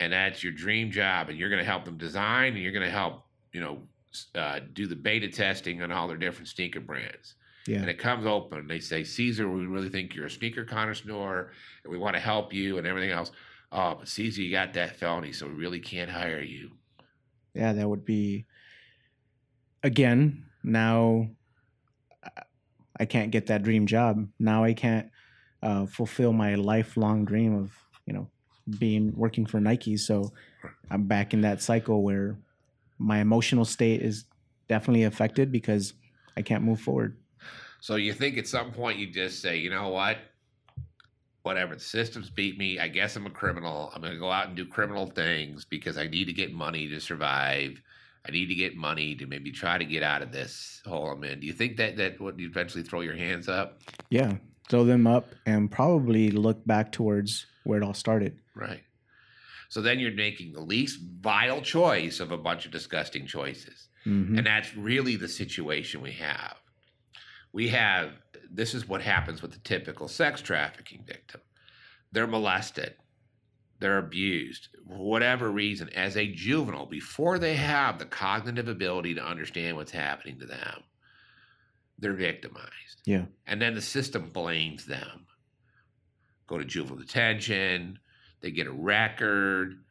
And 0.00 0.12
that's 0.12 0.42
your 0.42 0.52
dream 0.52 0.90
job, 0.90 1.28
and 1.28 1.38
you're 1.38 1.50
going 1.50 1.60
to 1.60 1.66
help 1.70 1.84
them 1.84 1.98
design, 1.98 2.54
and 2.54 2.62
you're 2.62 2.72
going 2.72 2.84
to 2.84 2.90
help, 2.90 3.26
you 3.52 3.60
know, 3.60 3.86
uh, 4.34 4.60
do 4.72 4.86
the 4.86 4.96
beta 4.96 5.28
testing 5.28 5.82
on 5.82 5.92
all 5.92 6.08
their 6.08 6.16
different 6.16 6.48
sneaker 6.48 6.80
brands. 6.80 7.34
Yeah. 7.66 7.80
And 7.80 7.90
it 7.90 7.98
comes 7.98 8.24
open. 8.24 8.66
They 8.68 8.80
say, 8.80 9.04
Cesar, 9.04 9.50
we 9.50 9.66
really 9.66 9.90
think 9.90 10.14
you're 10.14 10.26
a 10.26 10.30
sneaker 10.30 10.64
connoisseur, 10.64 11.52
and 11.84 11.92
we 11.92 11.98
want 11.98 12.14
to 12.14 12.20
help 12.20 12.54
you, 12.54 12.78
and 12.78 12.86
everything 12.86 13.10
else. 13.10 13.30
Oh, 13.70 13.96
but 13.96 14.08
Cesar, 14.08 14.40
you 14.40 14.50
got 14.50 14.72
that 14.74 14.96
felony, 14.96 15.32
so 15.32 15.46
we 15.46 15.52
really 15.52 15.80
can't 15.80 16.10
hire 16.10 16.40
you. 16.40 16.78
Yeah. 17.52 17.74
That 17.74 17.86
would 17.86 18.06
be. 18.06 18.46
Again, 19.82 20.44
now 20.62 21.28
I- 22.98 23.04
can't 23.06 23.30
get 23.30 23.46
that 23.46 23.62
dream 23.62 23.86
job. 23.86 24.28
Now 24.38 24.64
I 24.64 24.74
can't 24.74 25.08
uh, 25.62 25.86
fulfill 25.86 26.32
my 26.32 26.56
lifelong 26.56 27.24
dream 27.24 27.54
of 27.54 27.72
you 28.06 28.12
know 28.12 28.28
being 28.78 29.12
working 29.16 29.46
for 29.46 29.60
Nike. 29.60 29.96
So 29.96 30.32
I'm 30.90 31.04
back 31.04 31.32
in 31.32 31.40
that 31.42 31.62
cycle 31.62 32.02
where 32.02 32.36
my 32.98 33.20
emotional 33.20 33.64
state 33.64 34.02
is 34.02 34.24
definitely 34.68 35.04
affected 35.04 35.52
because 35.52 35.94
I 36.36 36.42
can't 36.42 36.64
move 36.64 36.80
forward. 36.80 37.16
So 37.80 37.96
you 37.96 38.12
think 38.12 38.38
at 38.38 38.46
some 38.46 38.72
point 38.72 38.98
you 38.98 39.06
just 39.06 39.40
say, 39.40 39.56
you 39.56 39.70
know 39.70 39.88
what? 39.88 40.18
Whatever, 41.42 41.74
the 41.74 41.80
systems 41.80 42.28
beat 42.28 42.58
me. 42.58 42.78
I 42.78 42.88
guess 42.88 43.16
I'm 43.16 43.26
a 43.26 43.30
criminal. 43.30 43.90
I'm 43.94 44.02
going 44.02 44.12
to 44.12 44.18
go 44.18 44.30
out 44.30 44.48
and 44.48 44.56
do 44.56 44.66
criminal 44.66 45.06
things 45.06 45.64
because 45.64 45.96
I 45.96 46.06
need 46.08 46.26
to 46.26 46.32
get 46.32 46.52
money 46.52 46.88
to 46.88 47.00
survive. 47.00 47.80
I 48.28 48.30
need 48.30 48.46
to 48.46 48.54
get 48.54 48.76
money 48.76 49.14
to 49.14 49.26
maybe 49.26 49.50
try 49.50 49.78
to 49.78 49.84
get 49.84 50.02
out 50.02 50.20
of 50.20 50.32
this 50.32 50.82
hole 50.84 51.10
I'm 51.10 51.24
in. 51.24 51.40
Do 51.40 51.46
you 51.46 51.54
think 51.54 51.78
that 51.78 51.96
that 51.96 52.20
would 52.20 52.38
you 52.38 52.46
eventually 52.48 52.84
throw 52.84 53.00
your 53.00 53.16
hands 53.16 53.48
up? 53.48 53.80
Yeah, 54.10 54.34
throw 54.68 54.84
them 54.84 55.06
up 55.06 55.34
and 55.46 55.70
probably 55.70 56.30
look 56.30 56.66
back 56.66 56.92
towards 56.92 57.46
where 57.64 57.80
it 57.80 57.84
all 57.84 57.94
started. 57.94 58.38
Right. 58.54 58.82
So 59.70 59.80
then 59.80 59.98
you're 59.98 60.12
making 60.12 60.52
the 60.52 60.60
least 60.60 61.00
vile 61.00 61.62
choice 61.62 62.20
of 62.20 62.30
a 62.30 62.36
bunch 62.36 62.66
of 62.66 62.72
disgusting 62.72 63.26
choices. 63.26 63.88
Mhm. 64.04 64.38
And 64.38 64.46
that's 64.46 64.76
really 64.76 65.16
the 65.16 65.28
situation 65.28 66.02
we 66.02 66.12
have. 66.12 66.56
We 67.52 67.68
have 67.68 68.12
this 68.50 68.74
is 68.74 68.86
what 68.86 69.02
happens 69.02 69.40
with 69.42 69.52
the 69.52 69.58
typical 69.58 70.08
sex 70.08 70.42
trafficking 70.42 71.04
victim. 71.06 71.40
They're 72.12 72.26
molested, 72.26 72.94
they're 73.80 73.98
abused, 73.98 74.68
for 74.86 74.98
whatever 74.98 75.50
reason, 75.50 75.88
as 75.90 76.16
a 76.16 76.26
juvenile, 76.32 76.86
before 76.86 77.38
they 77.38 77.54
have 77.54 77.98
the 77.98 78.06
cognitive 78.06 78.68
ability 78.68 79.14
to 79.14 79.24
understand 79.24 79.76
what's 79.76 79.92
happening 79.92 80.38
to 80.40 80.46
them, 80.46 80.82
they're 81.98 82.14
victimized. 82.14 83.02
Yeah. 83.04 83.26
And 83.46 83.60
then 83.62 83.74
the 83.74 83.82
system 83.82 84.30
blames 84.30 84.84
them. 84.86 85.26
Go 86.46 86.58
to 86.58 86.64
juvenile 86.64 86.98
detention, 86.98 87.98
they 88.40 88.50
get 88.50 88.66
a 88.66 88.72
record. 88.72 89.84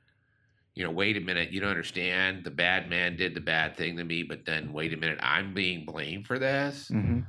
You 0.74 0.84
know, 0.84 0.92
wait 0.92 1.18
a 1.18 1.22
minute, 1.22 1.52
you 1.52 1.60
don't 1.60 1.72
understand. 1.72 2.44
The 2.44 2.52
bad 2.52 2.90
man 2.90 3.16
did 3.16 3.34
the 3.34 3.42
bad 3.42 3.76
thing 3.76 3.98
to 3.98 4.04
me, 4.04 4.22
but 4.24 4.46
then 4.46 4.74
wait 4.74 4.94
a 4.94 4.98
minute, 4.98 5.20
I'm 5.22 5.54
being 5.54 5.86
blamed 5.86 6.28
for 6.28 6.38
this. 6.38 6.92
Mhm. 6.94 7.26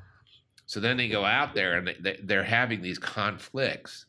So 0.67 0.81
then 0.81 0.99
they 0.99 1.09
go 1.09 1.25
out 1.25 1.55
there 1.55 1.79
and 1.79 1.89
they, 2.01 2.21
they're 2.23 2.45
having 2.45 2.83
these 2.83 2.99
conflicts. 2.99 4.05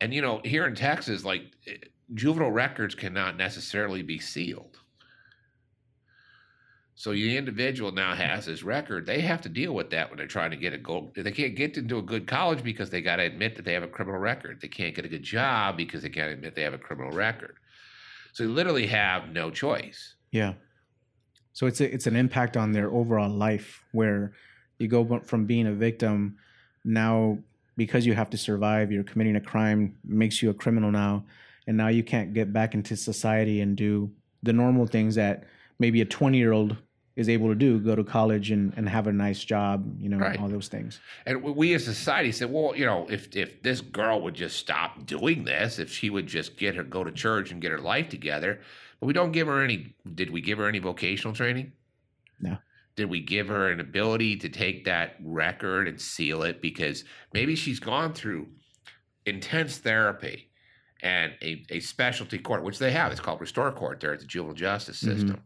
And, 0.00 0.14
you 0.14 0.22
know, 0.22 0.40
here 0.44 0.66
in 0.66 0.74
Texas, 0.74 1.24
like 1.24 1.42
eh, 1.66 1.76
juvenile 2.14 2.50
records 2.50 2.94
cannot 2.94 3.36
necessarily 3.36 4.02
be 4.02 4.18
sealed. 4.18 4.78
So 6.98 7.12
the 7.12 7.36
individual 7.36 7.92
now 7.92 8.16
has 8.16 8.46
this 8.46 8.64
record. 8.64 9.06
They 9.06 9.20
have 9.20 9.40
to 9.42 9.48
deal 9.48 9.72
with 9.72 9.88
that 9.90 10.10
when 10.10 10.18
they're 10.18 10.26
trying 10.26 10.50
to 10.50 10.56
get 10.56 10.72
a 10.72 10.78
gold. 10.78 11.12
They 11.14 11.30
can't 11.30 11.54
get 11.54 11.76
into 11.76 11.98
a 11.98 12.02
good 12.02 12.26
college 12.26 12.64
because 12.64 12.90
they 12.90 13.00
got 13.00 13.16
to 13.16 13.22
admit 13.22 13.54
that 13.54 13.64
they 13.64 13.72
have 13.72 13.84
a 13.84 13.88
criminal 13.88 14.18
record. 14.18 14.60
They 14.60 14.66
can't 14.66 14.96
get 14.96 15.04
a 15.04 15.08
good 15.08 15.22
job 15.22 15.76
because 15.76 16.02
they 16.02 16.08
can't 16.08 16.32
admit 16.32 16.56
they 16.56 16.62
have 16.62 16.74
a 16.74 16.78
criminal 16.78 17.12
record. 17.12 17.54
So 18.32 18.42
they 18.42 18.48
literally 18.48 18.88
have 18.88 19.28
no 19.28 19.48
choice. 19.48 20.16
Yeah. 20.32 20.54
So 21.52 21.66
it's 21.66 21.80
a, 21.80 21.92
it's 21.94 22.08
an 22.08 22.16
impact 22.16 22.56
on 22.56 22.72
their 22.72 22.90
overall 22.90 23.30
life 23.30 23.80
where 23.92 24.32
you 24.78 24.88
go 24.88 25.20
from 25.20 25.46
being 25.46 25.68
a 25.68 25.72
victim 25.72 26.36
now 26.84 27.38
because 27.78 28.04
you 28.04 28.12
have 28.12 28.28
to 28.28 28.36
survive, 28.36 28.90
you're 28.90 29.04
committing 29.04 29.36
a 29.36 29.40
crime, 29.40 29.96
makes 30.04 30.42
you 30.42 30.50
a 30.50 30.54
criminal 30.54 30.90
now, 30.90 31.24
and 31.68 31.76
now 31.76 31.86
you 31.86 32.02
can't 32.02 32.34
get 32.34 32.52
back 32.52 32.74
into 32.74 32.96
society 32.96 33.60
and 33.60 33.76
do 33.76 34.10
the 34.42 34.52
normal 34.52 34.84
things 34.86 35.14
that 35.14 35.44
maybe 35.78 36.00
a 36.00 36.04
20 36.04 36.36
year 36.36 36.52
old 36.52 36.76
is 37.14 37.28
able 37.28 37.48
to 37.48 37.54
do, 37.54 37.78
go 37.78 37.94
to 37.94 38.02
college 38.04 38.50
and, 38.50 38.72
and 38.76 38.88
have 38.88 39.06
a 39.06 39.12
nice 39.12 39.42
job, 39.44 39.96
you 40.00 40.08
know, 40.08 40.18
Right. 40.18 40.40
all 40.40 40.48
those 40.48 40.66
things. 40.68 41.00
And 41.24 41.42
we 41.42 41.72
as 41.74 41.82
a 41.88 41.94
society 41.94 42.32
said, 42.32 42.50
well, 42.52 42.76
you 42.76 42.84
know, 42.84 43.06
if 43.08 43.34
if 43.36 43.62
this 43.62 43.80
girl 43.80 44.20
would 44.22 44.34
just 44.34 44.56
stop 44.56 45.06
doing 45.06 45.44
this, 45.44 45.78
if 45.78 45.90
she 45.90 46.10
would 46.10 46.26
just 46.26 46.56
get 46.56 46.74
her 46.74 46.82
go 46.84 47.04
to 47.04 47.12
church 47.12 47.52
and 47.52 47.60
get 47.62 47.70
her 47.70 47.78
life 47.80 48.08
together, 48.08 48.60
but 48.98 49.06
we 49.06 49.12
don't 49.12 49.32
give 49.32 49.46
her 49.46 49.62
any. 49.62 49.94
Did 50.14 50.30
we 50.30 50.40
give 50.40 50.58
her 50.58 50.68
any 50.68 50.78
vocational 50.80 51.34
training? 51.34 51.72
No. 52.40 52.58
Did 52.98 53.10
we 53.10 53.20
give 53.20 53.46
her 53.46 53.70
an 53.70 53.78
ability 53.78 54.34
to 54.38 54.48
take 54.48 54.84
that 54.86 55.14
record 55.22 55.86
and 55.86 56.00
seal 56.00 56.42
it 56.42 56.60
because 56.60 57.04
maybe 57.32 57.54
she's 57.54 57.78
gone 57.78 58.12
through 58.12 58.48
intense 59.24 59.78
therapy 59.78 60.50
and 61.00 61.32
a, 61.40 61.64
a 61.70 61.78
specialty 61.78 62.38
court, 62.38 62.64
which 62.64 62.80
they 62.80 62.90
have. 62.90 63.12
It's 63.12 63.20
called 63.20 63.40
Restore 63.40 63.70
Court 63.70 64.00
there 64.00 64.12
at 64.14 64.18
the 64.18 64.26
juvenile 64.26 64.56
justice 64.56 65.00
Mhm. 65.00 65.14
system 65.14 65.42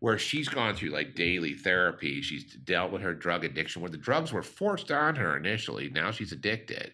where 0.00 0.18
she's 0.18 0.48
gone 0.48 0.74
through 0.74 0.90
like 0.90 1.14
daily 1.14 1.54
therapy. 1.54 2.20
She's 2.22 2.42
dealt 2.56 2.90
with 2.90 3.02
her 3.02 3.14
drug 3.14 3.44
addiction, 3.44 3.80
where 3.80 3.90
the 3.92 3.96
drugs 3.96 4.32
were 4.32 4.42
forced 4.42 4.90
on 4.90 5.14
her 5.14 5.36
initially. 5.36 5.90
Now 5.90 6.10
she's 6.10 6.32
addicted. 6.32 6.92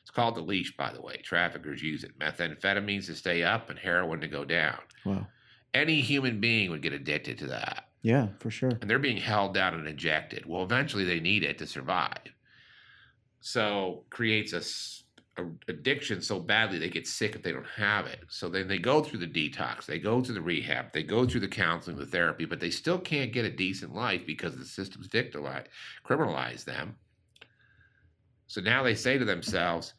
It's 0.00 0.10
called 0.10 0.34
the 0.34 0.40
leash, 0.40 0.74
by 0.78 0.94
the 0.94 1.02
way. 1.02 1.20
Traffickers 1.22 1.82
use 1.82 2.04
it. 2.04 2.18
Methamphetamines 2.18 3.04
to 3.06 3.14
stay 3.14 3.42
up 3.42 3.68
and 3.68 3.78
heroin 3.78 4.22
to 4.22 4.28
go 4.28 4.46
down. 4.46 4.78
Wow. 5.04 5.26
Any 5.74 6.00
human 6.00 6.40
being 6.40 6.70
would 6.70 6.80
get 6.80 6.94
addicted 6.94 7.36
to 7.40 7.48
that. 7.48 7.89
Yeah, 8.02 8.28
for 8.38 8.50
sure. 8.50 8.70
And 8.80 8.88
they're 8.88 8.98
being 8.98 9.18
held 9.18 9.54
down 9.54 9.74
and 9.74 9.86
injected. 9.86 10.46
Well, 10.46 10.62
eventually 10.62 11.04
they 11.04 11.20
need 11.20 11.42
it 11.42 11.58
to 11.58 11.66
survive. 11.66 12.34
So 13.40 14.04
creates 14.10 14.52
a 14.52 14.62
addiction 15.68 16.20
so 16.20 16.38
badly 16.38 16.78
they 16.78 16.88
get 16.88 17.06
sick 17.06 17.34
if 17.34 17.42
they 17.42 17.52
don't 17.52 17.66
have 17.76 18.06
it. 18.06 18.20
So 18.28 18.48
then 18.48 18.68
they 18.68 18.78
go 18.78 19.02
through 19.02 19.20
the 19.20 19.26
detox, 19.26 19.86
they 19.86 19.98
go 19.98 20.20
through 20.20 20.34
the 20.34 20.42
rehab, 20.42 20.92
they 20.92 21.02
go 21.02 21.26
through 21.26 21.40
the 21.40 21.48
counseling, 21.48 21.96
the 21.96 22.06
therapy, 22.06 22.44
but 22.44 22.60
they 22.60 22.70
still 22.70 22.98
can't 22.98 23.32
get 23.32 23.44
a 23.44 23.50
decent 23.50 23.94
life 23.94 24.26
because 24.26 24.56
the 24.56 24.64
system's 24.64 25.06
victimized, 25.06 25.68
criminalized 26.04 26.64
them. 26.64 26.96
So 28.46 28.60
now 28.60 28.82
they 28.82 28.94
say 28.94 29.16
to 29.16 29.24
themselves, 29.24 29.94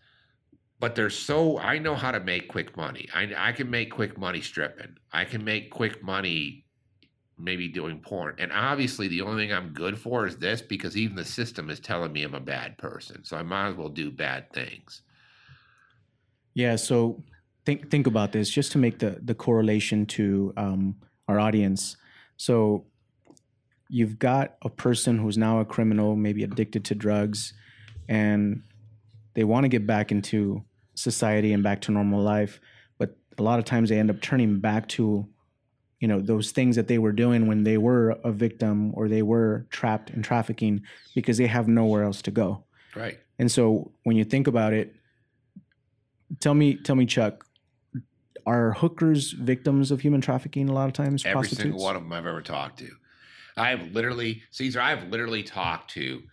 but 0.80 0.96
they're 0.96 1.10
so 1.10 1.58
I 1.60 1.78
know 1.78 1.96
how 1.96 2.12
to 2.12 2.20
make 2.20 2.48
quick 2.48 2.76
money. 2.76 3.08
I 3.14 3.34
I 3.38 3.52
can 3.52 3.70
make 3.70 3.92
quick 3.92 4.18
money 4.18 4.42
stripping. 4.42 4.98
I 5.12 5.26
can 5.26 5.44
make 5.44 5.70
quick 5.70 6.04
money 6.04 6.66
maybe 7.38 7.68
doing 7.68 8.00
porn. 8.00 8.36
And 8.38 8.52
obviously 8.52 9.08
the 9.08 9.22
only 9.22 9.44
thing 9.44 9.54
I'm 9.54 9.70
good 9.70 9.98
for 9.98 10.28
is 10.28 10.38
this 10.38 10.62
because 10.62 10.96
even 10.96 11.16
the 11.16 11.26
system 11.26 11.70
is 11.70 11.80
telling 11.80 12.12
me 12.12 12.24
I'm 12.24 12.36
a 12.36 12.40
bad 12.40 12.78
person. 12.78 13.24
So 13.24 13.38
I 13.38 13.44
might 13.44 13.70
as 13.70 13.76
well 13.76 13.90
do 13.90 14.12
bad 14.12 14.52
things. 14.54 15.02
Yeah, 16.54 16.76
so 16.76 17.24
think 17.66 17.90
think 17.90 18.08
about 18.08 18.32
this 18.32 18.50
just 18.50 18.72
to 18.74 18.78
make 18.78 19.00
the 19.00 19.20
the 19.24 19.36
correlation 19.36 20.06
to 20.08 20.54
um, 20.58 20.96
our 21.28 21.40
audience. 21.40 21.98
So 22.38 22.86
you've 23.90 24.20
got 24.20 24.56
a 24.64 24.70
person 24.70 25.18
who's 25.18 25.38
now 25.38 25.60
a 25.60 25.66
criminal, 25.66 26.16
maybe 26.16 26.44
addicted 26.44 26.86
to 26.86 26.96
drugs, 26.96 27.54
and 28.10 28.64
they 29.34 29.44
want 29.44 29.64
to 29.64 29.70
get 29.70 29.88
back 29.88 30.12
into 30.12 30.64
society 30.96 31.54
and 31.54 31.64
back 31.64 31.82
to 31.82 31.92
normal 31.92 32.22
life, 32.22 32.60
but 32.98 33.16
a 33.38 33.44
lot 33.44 33.60
of 33.60 33.66
times 33.66 33.90
they 33.90 34.00
end 34.00 34.10
up 34.10 34.22
turning 34.22 34.60
back 34.60 34.88
to 34.90 35.28
you 36.02 36.08
know 36.08 36.20
those 36.20 36.52
things 36.52 36.76
that 36.76 36.88
they 36.88 36.98
were 36.98 37.12
doing 37.14 37.48
when 37.48 37.64
they 37.64 37.78
were 37.78 38.18
a 38.24 38.32
victim 38.32 38.92
or 38.96 39.08
they 39.08 39.22
were 39.22 39.68
trapped 39.70 40.10
in 40.10 40.24
trafficking 40.24 40.82
because 41.16 41.38
they 41.38 41.48
have 41.48 41.68
nowhere 41.68 42.04
else 42.04 42.22
to 42.24 42.32
go. 42.32 42.64
Right. 42.96 43.20
And 43.40 43.50
so 43.50 43.92
when 44.04 44.18
you 44.18 44.26
think 44.26 44.48
about 44.48 44.74
it, 44.74 44.96
tell 46.40 46.56
me, 46.56 46.76
tell 46.76 46.96
me, 46.96 47.06
Chuck, 47.06 47.46
are 48.48 48.74
hookers 48.74 49.32
victims 49.32 49.92
of 49.92 50.02
human 50.02 50.22
trafficking 50.22 50.70
a 50.70 50.74
lot 50.74 50.88
of 50.88 50.94
times? 50.94 51.24
Every 51.24 51.34
prostitutes? 51.34 51.62
single 51.62 51.84
one 51.84 51.96
of 51.96 52.02
them 52.02 52.12
I've 52.12 52.26
ever 52.26 52.42
talked 52.42 52.80
to. 52.80 52.90
I 53.56 53.70
have 53.70 53.92
literally, 53.92 54.42
Cesar, 54.50 54.82
I 54.82 54.90
have 54.90 55.10
literally 55.10 55.44
talked 55.44 55.92
to, 55.92 56.24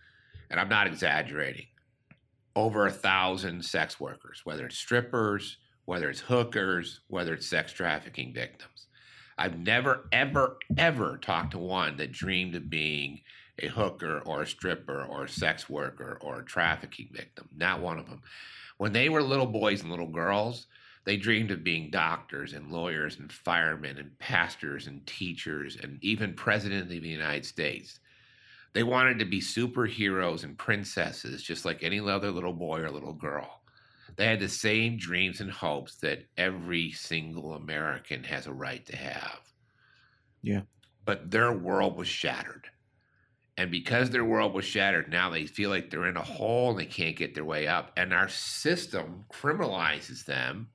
and 0.49 0.59
I'm 0.59 0.69
not 0.69 0.87
exaggerating, 0.87 1.67
over 2.55 2.87
a 2.87 2.91
thousand 2.91 3.63
sex 3.63 3.99
workers, 3.99 4.41
whether 4.45 4.65
it's 4.65 4.77
strippers, 4.77 5.57
whether 5.85 6.09
it's 6.09 6.21
hookers, 6.21 7.01
whether 7.07 7.33
it's 7.33 7.45
sex 7.45 7.71
trafficking 7.71 8.33
victims. 8.33 8.87
I've 9.39 9.57
never, 9.57 10.05
ever, 10.11 10.57
ever 10.77 11.17
talked 11.17 11.51
to 11.51 11.59
one 11.59 11.95
that 11.95 12.11
dreamed 12.11 12.55
of 12.55 12.69
being 12.69 13.21
a 13.57 13.67
hooker 13.67 14.19
or 14.25 14.41
a 14.41 14.47
stripper 14.47 15.05
or 15.05 15.23
a 15.23 15.29
sex 15.29 15.69
worker 15.69 16.17
or 16.21 16.39
a 16.39 16.45
trafficking 16.45 17.07
victim. 17.13 17.47
Not 17.55 17.79
one 17.79 17.97
of 17.99 18.09
them. 18.09 18.21
When 18.77 18.91
they 18.91 19.07
were 19.07 19.23
little 19.23 19.45
boys 19.45 19.81
and 19.81 19.89
little 19.89 20.09
girls, 20.09 20.67
they 21.05 21.15
dreamed 21.15 21.51
of 21.51 21.63
being 21.63 21.89
doctors 21.89 22.51
and 22.51 22.69
lawyers 22.69 23.17
and 23.17 23.31
firemen 23.31 23.97
and 23.97 24.19
pastors 24.19 24.87
and 24.87 25.07
teachers 25.07 25.77
and 25.81 25.99
even 26.03 26.33
president 26.33 26.83
of 26.83 26.89
the 26.89 26.99
United 26.99 27.45
States. 27.45 27.99
They 28.73 28.83
wanted 28.83 29.19
to 29.19 29.25
be 29.25 29.39
superheroes 29.39 30.43
and 30.43 30.57
princesses, 30.57 31.41
just 31.43 31.63
like 31.63 31.81
any 31.81 32.01
other 32.01 32.29
little 32.29 32.53
boy 32.53 32.81
or 32.81 32.91
little 32.91 33.13
girl. 33.13 33.58
They 34.19 34.25
had 34.25 34.41
the 34.41 34.49
same 34.49 34.97
dreams 34.97 35.39
and 35.39 35.49
hopes 35.49 35.95
that 35.99 36.25
every 36.35 36.91
single 36.91 37.53
American 37.53 38.21
has 38.25 38.47
a 38.47 38.51
right 38.51 38.85
to 38.87 38.97
have. 38.97 39.39
Yeah. 40.41 40.63
But 41.05 41.31
their 41.31 41.53
world 41.53 41.95
was 41.95 42.09
shattered. 42.09 42.67
And 43.55 43.71
because 43.71 44.09
their 44.09 44.25
world 44.25 44.53
was 44.53 44.65
shattered, 44.65 45.09
now 45.09 45.29
they 45.29 45.45
feel 45.45 45.69
like 45.69 45.89
they're 45.89 46.09
in 46.09 46.17
a 46.17 46.21
hole 46.21 46.71
and 46.71 46.79
they 46.79 46.85
can't 46.85 47.15
get 47.15 47.33
their 47.33 47.45
way 47.45 47.65
up. 47.65 47.93
And 47.95 48.13
our 48.13 48.27
system 48.27 49.23
criminalizes 49.31 50.25
them 50.25 50.67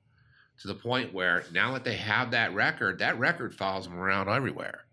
to 0.61 0.67
the 0.67 0.73
point 0.73 1.13
where 1.13 1.43
now 1.53 1.71
that 1.73 1.83
they 1.83 1.97
have 1.97 2.31
that 2.31 2.51
record, 2.55 2.97
that 2.97 3.19
record 3.19 3.53
follows 3.53 3.85
them 3.85 3.99
around 3.99 4.27
everywhere. 4.27 4.85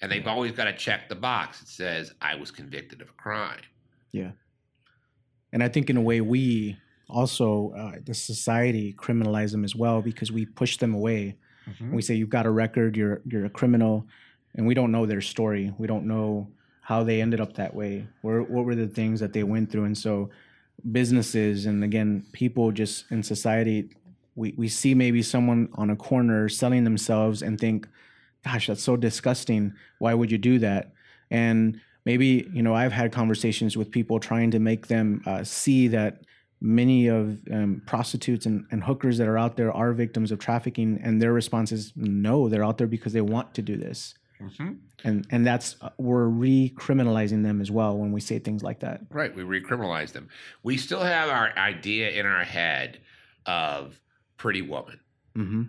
And 0.00 0.12
they've 0.12 0.28
always 0.28 0.52
got 0.52 0.66
to 0.66 0.76
check 0.76 1.08
the 1.08 1.16
box 1.16 1.58
that 1.58 1.68
says, 1.68 2.14
I 2.20 2.36
was 2.36 2.52
convicted 2.52 3.02
of 3.02 3.08
a 3.08 3.14
crime. 3.14 3.62
Yeah. 4.12 4.30
And 5.52 5.64
I 5.64 5.68
think 5.68 5.90
in 5.90 5.96
a 5.96 6.00
way 6.00 6.20
we 6.20 6.78
also, 7.08 7.72
uh, 7.76 7.98
the 8.04 8.14
society 8.14 8.94
criminalize 8.94 9.52
them 9.52 9.64
as 9.64 9.76
well 9.76 10.02
because 10.02 10.32
we 10.32 10.46
push 10.46 10.76
them 10.78 10.94
away. 10.94 11.36
We 11.92 12.02
say 12.02 12.14
you've 12.14 12.30
got 12.30 12.46
a 12.46 12.50
record, 12.50 12.96
you're 12.96 13.22
you're 13.24 13.46
a 13.46 13.50
criminal, 13.50 14.06
and 14.54 14.66
we 14.66 14.74
don't 14.74 14.92
know 14.92 15.06
their 15.06 15.20
story. 15.20 15.72
We 15.78 15.86
don't 15.86 16.06
know 16.06 16.48
how 16.80 17.02
they 17.02 17.22
ended 17.22 17.40
up 17.40 17.54
that 17.54 17.74
way. 17.74 18.06
Or 18.22 18.42
what 18.42 18.66
were 18.66 18.74
the 18.74 18.86
things 18.86 19.20
that 19.20 19.32
they 19.32 19.42
went 19.42 19.70
through? 19.70 19.84
And 19.84 19.96
so 19.96 20.30
businesses 20.92 21.64
and 21.66 21.82
again 21.82 22.26
people 22.32 22.70
just 22.72 23.10
in 23.10 23.22
society 23.22 23.88
we, 24.34 24.52
we 24.56 24.68
see 24.68 24.92
maybe 24.94 25.22
someone 25.22 25.68
on 25.74 25.88
a 25.88 25.96
corner 25.96 26.48
selling 26.48 26.84
themselves 26.84 27.40
and 27.42 27.58
think 27.58 27.88
gosh, 28.44 28.66
that's 28.66 28.82
so 28.82 28.96
disgusting. 28.96 29.72
Why 29.98 30.14
would 30.14 30.30
you 30.30 30.38
do 30.38 30.58
that? 30.60 30.92
And 31.30 31.80
maybe, 32.04 32.48
you 32.52 32.62
know, 32.62 32.74
I've 32.74 32.92
had 32.92 33.10
conversations 33.10 33.76
with 33.76 33.90
people 33.90 34.20
trying 34.20 34.50
to 34.52 34.58
make 34.58 34.86
them 34.86 35.22
uh, 35.26 35.42
see 35.42 35.88
that 35.88 36.20
many 36.64 37.08
of 37.08 37.38
um, 37.52 37.82
prostitutes 37.84 38.46
and, 38.46 38.64
and 38.70 38.82
hookers 38.82 39.18
that 39.18 39.28
are 39.28 39.36
out 39.36 39.56
there 39.58 39.70
are 39.70 39.92
victims 39.92 40.32
of 40.32 40.38
trafficking. 40.38 40.98
And 41.02 41.20
their 41.20 41.34
response 41.34 41.72
is 41.72 41.92
no, 41.94 42.48
they're 42.48 42.64
out 42.64 42.78
there 42.78 42.86
because 42.86 43.12
they 43.12 43.20
want 43.20 43.52
to 43.54 43.62
do 43.62 43.76
this. 43.76 44.14
Mm-hmm. 44.40 44.72
And, 45.04 45.26
and 45.30 45.46
that's, 45.46 45.76
uh, 45.82 45.90
we're 45.98 46.26
recriminalizing 46.26 47.42
them 47.42 47.60
as 47.60 47.70
well 47.70 47.98
when 47.98 48.12
we 48.12 48.20
say 48.20 48.38
things 48.38 48.62
like 48.62 48.80
that. 48.80 49.02
Right. 49.10 49.34
We 49.34 49.42
recriminalize 49.42 50.12
them. 50.12 50.30
We 50.62 50.78
still 50.78 51.02
have 51.02 51.28
our 51.28 51.56
idea 51.58 52.10
in 52.10 52.24
our 52.24 52.44
head 52.44 53.00
of 53.44 54.00
Pretty 54.38 54.62
Woman. 54.62 55.00
hmm 55.36 55.62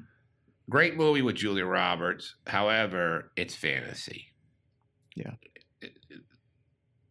Great 0.70 0.96
movie 0.96 1.22
with 1.22 1.36
Julia 1.36 1.66
Roberts. 1.66 2.36
However, 2.48 3.32
it's 3.36 3.54
fantasy. 3.54 4.28
Yeah. 5.14 5.34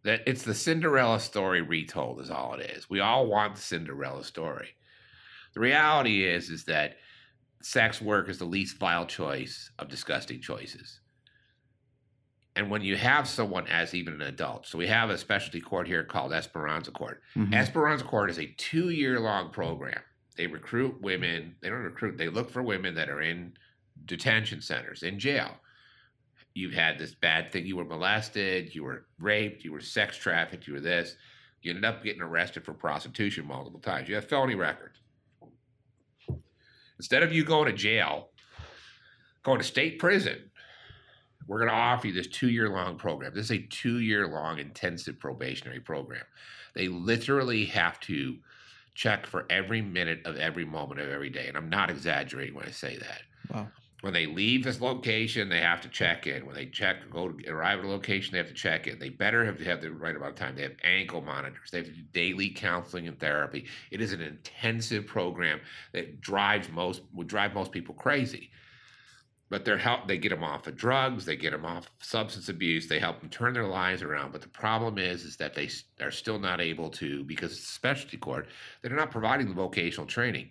That 0.05 0.21
it's 0.27 0.43
the 0.43 0.55
Cinderella 0.55 1.19
story 1.19 1.63
retold 1.63 2.21
is 2.21 2.31
all 2.31 2.55
it 2.55 2.71
is. 2.71 2.89
We 2.91 3.01
all 3.01 3.27
want 3.27 3.57
the 3.57 3.61
Cinderella 3.63 4.23
story. 4.23 4.69
The 5.55 5.61
reality 5.61 6.25
is 6.25 6.51
is 6.51 6.65
that 6.65 6.99
sex 7.63 8.03
work 8.03 8.29
is 8.29 8.39
the 8.39 8.45
least 8.45 8.77
vile 8.77 9.07
choice 9.07 9.71
of 9.79 9.89
disgusting 9.89 10.41
choices. 10.43 11.01
And 12.55 12.71
when 12.71 12.83
you 12.83 12.97
have 12.97 13.27
someone 13.27 13.67
as 13.67 13.95
even 13.95 14.15
an 14.15 14.23
adult, 14.23 14.67
so 14.67 14.77
we 14.79 14.87
have 14.87 15.09
a 15.11 15.19
specialty 15.19 15.61
court 15.61 15.89
here 15.89 16.05
called 16.05 16.33
Esperanza 16.33 16.91
Court. 16.91 17.21
Mhm. 17.35 17.55
Esperanza 17.55 18.05
Court 18.05 18.31
is 18.31 18.39
a 18.39 18.47
two 18.59 18.91
year 18.91 19.19
long 19.19 19.51
program. 19.51 20.01
They 20.37 20.47
recruit 20.47 21.01
women, 21.01 21.57
they 21.61 21.71
don't 21.71 21.83
recruit, 21.83 22.19
they 22.19 22.29
look 22.29 22.51
for 22.51 22.63
women 22.63 22.95
that 22.97 23.09
are 23.09 23.23
in 23.23 23.57
detention 24.05 24.61
centers, 24.61 25.03
in 25.03 25.19
jail. 25.19 25.61
You've 26.55 26.73
had 26.73 26.99
this 26.99 27.15
bad 27.15 27.51
thing, 27.51 27.67
you 27.67 27.77
were 27.77 27.85
molested, 27.85 28.75
you 28.75 28.85
were 28.85 29.07
raped, 29.19 29.65
you 29.65 29.73
were 29.73 29.81
sex 29.81 30.17
trafficked, 30.17 30.67
you 30.67 30.75
were 30.75 30.81
this. 30.81 31.17
You 31.63 31.71
ended 31.71 31.85
up 31.85 32.05
getting 32.05 32.23
arrested 32.23 32.65
for 32.65 32.75
prostitution 32.75 33.47
multiple 33.47 33.81
times. 33.81 34.09
You 34.09 34.15
have 34.15 34.29
felony 34.29 34.55
records. 34.55 35.01
Instead 36.99 37.23
of 37.23 37.33
you 37.33 37.45
going 37.45 37.67
to 37.67 37.73
jail, 37.73 38.29
going 39.43 39.59
to 39.59 39.65
state 39.65 39.99
prison, 39.99 40.51
we're 41.49 41.59
going 41.59 41.71
to 41.71 41.77
offer 41.77 42.07
you 42.07 42.13
this 42.13 42.29
two 42.29 42.51
year 42.51 42.69
long 42.69 42.97
program. 42.97 43.35
This 43.35 43.47
is 43.47 43.51
a 43.53 43.67
two 43.67 43.99
year 43.99 44.29
long 44.29 44.59
intensive 44.59 45.19
probationary 45.19 45.81
program. 45.81 46.25
They 46.75 46.89
literally 46.89 47.65
have 47.67 47.99
to 48.01 48.37
check 48.95 49.27
for 49.27 49.45
every 49.51 49.83
minute 49.83 50.23
of 50.25 50.37
every 50.37 50.65
moment 50.65 51.01
of 51.01 51.09
every 51.09 51.31
day. 51.31 51.47
And 51.49 51.57
I'm 51.57 51.69
not 51.69 51.91
exaggerating 51.91 52.55
when 52.55 52.67
I 52.67 52.71
say 52.71 52.97
that. 52.97 53.23
Wow. 53.53 53.69
When 54.05 54.13
they 54.13 54.27
leave 54.27 54.65
this 54.65 54.83
location, 54.83 55.49
they 55.49 55.63
have 55.63 55.81
to 55.81 55.89
check 55.89 56.27
in. 56.27 56.45
When 56.45 56.55
they 56.55 56.67
check, 56.67 57.09
go 57.09 57.31
to 57.31 57.51
arrive 57.51 57.79
at 57.79 57.87
a 57.87 57.89
location, 57.89 58.33
they 58.33 58.39
have 58.39 58.49
to 58.49 58.53
check 58.53 58.87
in. 58.87 58.99
They 58.99 59.09
better 59.09 59.47
have 59.47 59.57
to 59.57 59.65
have 59.65 59.81
the 59.81 59.93
right 59.93 60.15
amount 60.15 60.33
of 60.33 60.37
time. 60.37 60.57
They 60.57 60.63
have 60.65 60.77
ankle 60.83 61.23
monitors. 61.23 61.71
They 61.71 61.79
have 61.79 61.87
to 61.87 61.93
do 61.95 62.03
daily 62.13 62.51
counseling 62.51 63.09
and 63.09 63.19
therapy. 63.19 63.65
It 63.91 64.03
is 64.03 64.13
an 64.13 64.21
intensive 64.21 65.07
program 65.07 65.59
that 65.93 66.21
drives 66.21 66.69
most 66.69 67.01
would 67.15 67.29
drive 67.29 67.55
most 67.55 67.73
people 67.73 67.95
crazy. 67.95 68.51
But 69.49 69.65
they're 69.65 69.79
help. 69.79 70.07
They 70.07 70.19
get 70.19 70.29
them 70.29 70.45
off 70.45 70.67
of 70.67 70.77
drugs. 70.77 71.25
They 71.25 71.37
get 71.37 71.53
them 71.53 71.65
off 71.65 71.89
substance 72.03 72.51
abuse. 72.51 72.87
They 72.87 72.99
help 72.99 73.21
them 73.21 73.31
turn 73.31 73.55
their 73.55 73.67
lives 73.67 74.03
around. 74.03 74.33
But 74.33 74.43
the 74.43 74.49
problem 74.49 74.99
is, 74.99 75.25
is 75.25 75.39
that 75.39 75.55
they 75.55 75.71
are 76.03 76.11
still 76.11 76.39
not 76.39 76.61
able 76.61 76.91
to 76.91 77.25
because 77.25 77.53
it's 77.53 77.71
a 77.71 77.73
specialty 77.73 78.19
court. 78.19 78.49
They're 78.83 78.95
not 78.95 79.11
providing 79.11 79.49
the 79.49 79.55
vocational 79.55 80.07
training, 80.07 80.51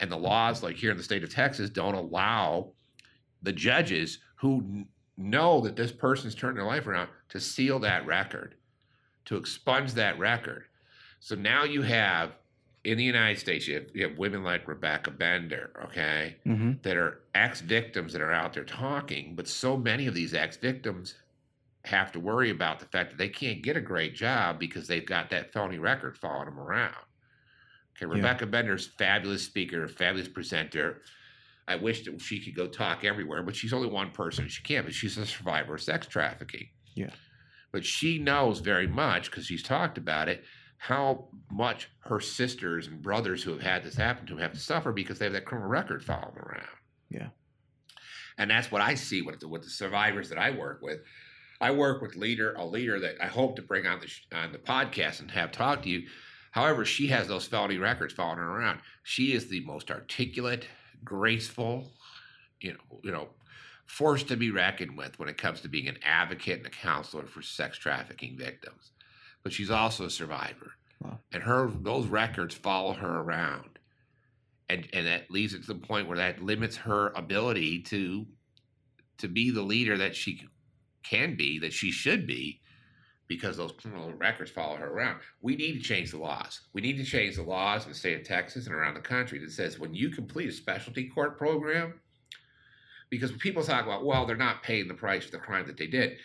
and 0.00 0.12
the 0.12 0.18
laws, 0.18 0.62
like 0.62 0.76
here 0.76 0.90
in 0.90 0.98
the 0.98 1.02
state 1.02 1.24
of 1.24 1.32
Texas, 1.32 1.70
don't 1.70 1.94
allow 1.94 2.72
the 3.42 3.52
judges 3.52 4.18
who 4.36 4.84
know 5.16 5.60
that 5.60 5.76
this 5.76 5.92
person's 5.92 6.34
turned 6.34 6.56
their 6.56 6.64
life 6.64 6.86
around 6.86 7.08
to 7.28 7.40
seal 7.40 7.78
that 7.80 8.06
record, 8.06 8.54
to 9.26 9.36
expunge 9.36 9.92
that 9.94 10.18
record. 10.18 10.64
So 11.20 11.34
now 11.34 11.64
you 11.64 11.82
have 11.82 12.32
in 12.84 12.96
the 12.96 13.04
United 13.04 13.38
States, 13.38 13.68
you 13.68 13.74
have, 13.74 13.84
you 13.92 14.08
have 14.08 14.16
women 14.16 14.42
like 14.42 14.66
Rebecca 14.66 15.10
Bender, 15.10 15.70
okay, 15.84 16.36
hmm 16.44 16.72
that 16.82 16.96
are 16.96 17.20
ex 17.34 17.60
victims 17.60 18.12
that 18.12 18.22
are 18.22 18.32
out 18.32 18.54
there 18.54 18.64
talking, 18.64 19.34
but 19.34 19.46
so 19.46 19.76
many 19.76 20.06
of 20.06 20.14
these 20.14 20.32
ex 20.32 20.56
victims 20.56 21.14
have 21.84 22.10
to 22.12 22.20
worry 22.20 22.50
about 22.50 22.78
the 22.78 22.86
fact 22.86 23.10
that 23.10 23.18
they 23.18 23.28
can't 23.28 23.62
get 23.62 23.76
a 23.76 23.80
great 23.80 24.14
job 24.14 24.58
because 24.58 24.86
they've 24.86 25.06
got 25.06 25.28
that 25.30 25.52
felony 25.52 25.78
record 25.78 26.16
following 26.16 26.46
them 26.46 26.58
around. 26.58 26.94
Okay, 27.96 28.06
Yeah. 28.06 28.14
Rebecca 28.16 28.46
Bender's 28.46 28.86
fabulous 28.86 29.42
speaker, 29.42 29.86
fabulous 29.88 30.28
presenter. 30.28 31.02
I 31.70 31.76
wish 31.76 32.04
that 32.04 32.20
she 32.20 32.40
could 32.40 32.56
go 32.56 32.66
talk 32.66 33.04
everywhere, 33.04 33.42
but 33.44 33.54
she's 33.54 33.72
only 33.72 33.88
one 33.88 34.10
person. 34.10 34.48
She 34.48 34.62
can't, 34.62 34.84
but 34.84 34.94
she's 34.94 35.16
a 35.16 35.24
survivor 35.24 35.76
of 35.76 35.82
sex 35.82 36.06
trafficking. 36.06 36.68
Yeah. 36.96 37.10
But 37.70 37.84
she 37.84 38.18
knows 38.18 38.58
very 38.58 38.88
much 38.88 39.30
because 39.30 39.46
she's 39.46 39.62
talked 39.62 39.96
about 39.96 40.28
it 40.28 40.42
how 40.78 41.28
much 41.50 41.88
her 42.00 42.18
sisters 42.18 42.86
and 42.86 43.02
brothers 43.02 43.42
who 43.42 43.52
have 43.52 43.60
had 43.60 43.84
this 43.84 43.94
happen 43.94 44.26
to 44.26 44.32
them 44.32 44.42
have 44.42 44.54
to 44.54 44.58
suffer 44.58 44.92
because 44.92 45.18
they 45.18 45.26
have 45.26 45.34
that 45.34 45.44
criminal 45.44 45.70
record 45.70 46.02
following 46.02 46.38
around. 46.38 46.66
Yeah. 47.10 47.28
And 48.38 48.50
that's 48.50 48.72
what 48.72 48.80
I 48.80 48.94
see 48.94 49.20
with 49.20 49.40
the, 49.40 49.46
with 49.46 49.62
the 49.62 49.70
survivors 49.70 50.30
that 50.30 50.38
I 50.38 50.50
work 50.50 50.80
with. 50.82 51.00
I 51.60 51.70
work 51.70 52.00
with 52.00 52.16
leader 52.16 52.54
a 52.54 52.64
leader 52.64 52.98
that 52.98 53.16
I 53.22 53.26
hope 53.26 53.56
to 53.56 53.62
bring 53.62 53.86
on 53.86 54.00
the 54.00 54.08
sh- 54.08 54.26
on 54.32 54.52
the 54.52 54.58
podcast 54.58 55.20
and 55.20 55.30
have 55.30 55.52
talk 55.52 55.82
to 55.82 55.90
you. 55.90 56.08
However, 56.52 56.84
she 56.84 57.08
has 57.08 57.28
those 57.28 57.46
felony 57.46 57.76
records 57.76 58.14
following 58.14 58.38
her 58.38 58.58
around. 58.58 58.80
She 59.02 59.34
is 59.34 59.48
the 59.48 59.60
most 59.60 59.90
articulate, 59.90 60.66
graceful, 61.04 61.92
you 62.60 62.74
know, 62.74 63.00
you 63.02 63.10
know, 63.12 63.30
force 63.86 64.22
to 64.24 64.36
be 64.36 64.50
reckoned 64.50 64.96
with 64.96 65.18
when 65.18 65.28
it 65.28 65.38
comes 65.38 65.60
to 65.62 65.68
being 65.68 65.88
an 65.88 65.98
advocate 66.02 66.58
and 66.58 66.66
a 66.66 66.70
counselor 66.70 67.26
for 67.26 67.42
sex 67.42 67.78
trafficking 67.78 68.36
victims. 68.38 68.92
But 69.42 69.52
she's 69.52 69.70
also 69.70 70.06
a 70.06 70.10
survivor, 70.10 70.72
Wow. 71.00 71.18
and 71.32 71.42
her 71.42 71.68
those 71.70 72.06
records 72.06 72.54
follow 72.54 72.92
her 72.94 73.20
around, 73.20 73.78
and 74.68 74.88
and 74.92 75.06
that 75.06 75.30
leads 75.30 75.54
it 75.54 75.62
to 75.62 75.74
the 75.74 75.80
point 75.80 76.08
where 76.08 76.18
that 76.18 76.42
limits 76.42 76.76
her 76.76 77.08
ability 77.16 77.82
to 77.84 78.26
to 79.18 79.28
be 79.28 79.50
the 79.50 79.62
leader 79.62 79.96
that 79.98 80.16
she 80.16 80.48
can 81.02 81.36
be, 81.36 81.58
that 81.58 81.72
she 81.72 81.90
should 81.90 82.26
be, 82.26 82.60
because 83.30 83.56
those 83.56 83.70
criminal 83.70 84.12
records 84.14 84.50
follow 84.50 84.74
her 84.74 84.88
around. 84.88 85.20
We 85.40 85.54
need 85.54 85.74
to 85.74 85.78
change 85.78 86.10
the 86.10 86.18
laws. 86.18 86.62
We 86.72 86.80
need 86.80 86.96
to 86.96 87.04
change 87.04 87.36
the 87.36 87.44
laws 87.44 87.84
in 87.84 87.92
the 87.92 87.96
state 87.96 88.20
of 88.20 88.26
Texas 88.26 88.66
and 88.66 88.74
around 88.74 88.94
the 88.94 89.00
country 89.00 89.38
that 89.38 89.52
says 89.52 89.78
when 89.78 89.94
you 89.94 90.10
complete 90.10 90.48
a 90.48 90.52
specialty 90.52 91.04
court 91.04 91.38
program, 91.38 92.00
because 93.08 93.30
people 93.30 93.62
talk 93.62 93.84
about, 93.84 94.04
well, 94.04 94.26
they're 94.26 94.36
not 94.36 94.64
paying 94.64 94.88
the 94.88 94.94
price 94.94 95.26
for 95.26 95.30
the 95.30 95.38
crime 95.38 95.64
that 95.68 95.76
they 95.76 95.86
did. 95.86 96.16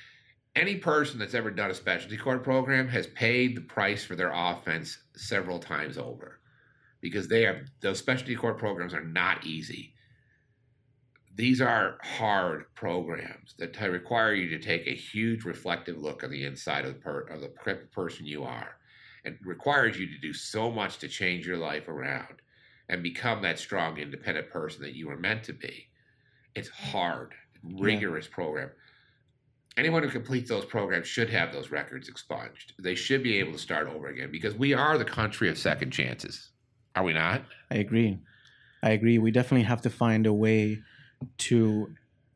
Any 0.55 0.77
person 0.77 1.19
that's 1.19 1.35
ever 1.35 1.51
done 1.51 1.69
a 1.69 1.75
specialty 1.75 2.17
court 2.17 2.43
program 2.43 2.87
has 2.87 3.05
paid 3.05 3.55
the 3.55 3.61
price 3.61 4.03
for 4.03 4.15
their 4.15 4.31
offense 4.33 4.97
several 5.15 5.59
times 5.59 5.99
over 5.99 6.39
because 7.01 7.27
they 7.27 7.43
have 7.43 7.67
those 7.81 7.99
specialty 7.99 8.35
court 8.35 8.57
programs 8.57 8.95
are 8.95 9.03
not 9.03 9.45
easy. 9.45 9.93
These 11.35 11.59
are 11.59 11.97
hard 12.01 12.73
programs 12.75 13.55
that 13.59 13.77
require 13.81 14.33
you 14.33 14.47
to 14.49 14.59
take 14.59 14.87
a 14.87 14.95
huge 14.95 15.43
reflective 15.43 15.97
look 15.97 16.23
on 16.23 16.31
the 16.31 16.45
inside 16.45 16.85
of 16.85 16.93
the, 16.93 16.99
per- 16.99 17.27
of 17.27 17.41
the 17.41 17.49
per- 17.49 17.89
person 17.91 18.25
you 18.25 18.45
are. 18.45 18.77
It 19.25 19.37
requires 19.43 19.99
you 19.99 20.07
to 20.07 20.17
do 20.17 20.31
so 20.31 20.71
much 20.71 20.97
to 20.99 21.09
change 21.09 21.45
your 21.45 21.57
life 21.57 21.89
around 21.89 22.41
and 22.87 23.03
become 23.03 23.41
that 23.41 23.59
strong, 23.59 23.97
independent 23.97 24.49
person 24.49 24.81
that 24.83 24.95
you 24.95 25.07
were 25.07 25.17
meant 25.17 25.43
to 25.43 25.53
be. 25.53 25.87
It's 26.55 26.69
hard, 26.69 27.33
rigorous 27.63 28.27
program. 28.27 28.69
Anyone 29.75 30.03
who 30.03 30.09
completes 30.09 30.47
those 30.47 30.63
programs 30.63 31.07
should 31.07 31.29
have 31.31 31.51
those 31.51 31.69
records 31.69 32.07
expunged. 32.07 32.73
They 32.79 32.95
should 32.95 33.23
be 33.23 33.39
able 33.39 33.51
to 33.51 33.57
start 33.57 33.87
over 33.87 34.07
again 34.07 34.31
because 34.31 34.55
we 34.55 34.73
are 34.73 34.97
the 34.97 35.03
country 35.03 35.49
of 35.49 35.57
second 35.57 35.91
chances. 35.91 36.51
Are 36.95 37.03
we 37.03 37.11
not? 37.11 37.43
I 37.71 37.75
agree. 37.75 38.19
I 38.81 38.91
agree. 38.91 39.17
We 39.17 39.31
definitely 39.31 39.63
have 39.63 39.81
to 39.81 39.89
find 39.89 40.27
a 40.27 40.33
way 40.33 40.81
to 41.39 41.93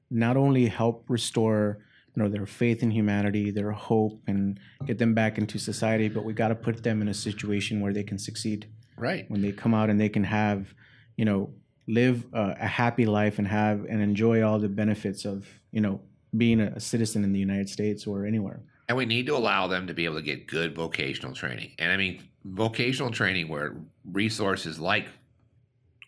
not 0.10 0.38
only 0.38 0.65
help 0.67 1.06
restore 1.08 1.80
you 2.15 2.23
know 2.23 2.30
their 2.30 2.45
faith 2.45 2.82
in 2.84 2.89
humanity, 2.91 3.52
their 3.52 3.71
hope, 3.71 4.19
and 4.28 4.60
get 4.86 4.97
them 4.97 5.13
back 5.13 5.38
into 5.38 5.60
society, 5.60 6.10
but 6.10 6.23
we 6.23 6.34
got 6.34 6.47
to 6.49 6.56
put 6.56 6.84
them 6.84 7.02
in 7.02 7.08
a 7.08 7.13
situation 7.13 7.82
where 7.82 7.93
they 7.93 8.04
can 8.04 8.17
succeed 8.17 8.67
Right. 8.97 9.30
when 9.30 9.41
they 9.41 9.52
come 9.52 9.73
out 9.73 9.89
and 9.89 9.99
they 10.02 10.10
can 10.10 10.23
have 10.25 10.73
you 11.15 11.25
know 11.25 11.54
live 11.88 12.25
a, 12.34 12.56
a 12.62 12.67
happy 12.67 13.06
life 13.06 13.39
and 13.39 13.47
have 13.47 13.86
and 13.86 14.02
enjoy 14.02 14.41
all 14.43 14.60
the 14.60 14.69
benefits 14.69 15.23
of 15.25 15.47
you 15.71 15.82
know 15.82 16.02
being 16.38 16.60
a, 16.62 16.67
a 16.75 16.80
citizen 16.80 17.23
in 17.23 17.32
the 17.32 17.39
United 17.39 17.69
States 17.69 18.06
or 18.08 18.25
anywhere. 18.25 18.60
And 18.88 18.97
we 18.97 19.06
need 19.06 19.28
to 19.28 19.36
allow 19.36 19.67
them 19.67 19.86
to 19.88 19.93
be 19.93 20.06
able 20.06 20.15
to 20.15 20.21
get 20.23 20.47
good 20.47 20.75
vocational 20.75 21.34
training. 21.36 21.71
And 21.78 21.91
I 21.91 21.97
mean, 21.97 22.23
vocational 22.43 23.12
training 23.12 23.47
where 23.47 23.75
resources 24.04 24.80
like 24.80 25.08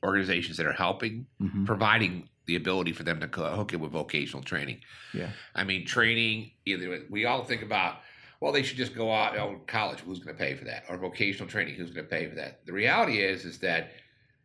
organizations 0.03 0.57
that 0.57 0.65
are 0.65 0.73
helping, 0.73 1.25
Mhm. 1.41 1.65
providing 1.65 2.27
the 2.45 2.55
ability 2.55 2.91
for 2.91 3.03
them 3.03 3.19
to 3.19 3.27
hook 3.27 3.73
it 3.73 3.79
with 3.79 3.91
vocational 3.91 4.43
training. 4.43 4.79
Yeah. 5.13 5.29
I 5.55 5.63
mean, 5.63 5.85
training, 5.85 6.51
either 6.65 7.01
we 7.09 7.25
all 7.25 7.43
think 7.43 7.61
about, 7.61 7.97
well, 8.39 8.51
they 8.51 8.63
should 8.63 8.77
just 8.77 8.95
go 8.95 9.13
out, 9.13 9.37
oh, 9.37 9.61
college, 9.67 9.99
who's 9.99 10.19
going 10.19 10.35
to 10.35 10.43
pay 10.43 10.55
for 10.55 10.65
that? 10.65 10.85
Or 10.89 10.97
vocational 10.97 11.47
training, 11.47 11.75
who's 11.75 11.91
going 11.91 12.07
to 12.07 12.09
pay 12.09 12.27
for 12.27 12.35
that? 12.35 12.65
The 12.65 12.73
reality 12.73 13.19
is, 13.19 13.45
is 13.45 13.59
that 13.59 13.91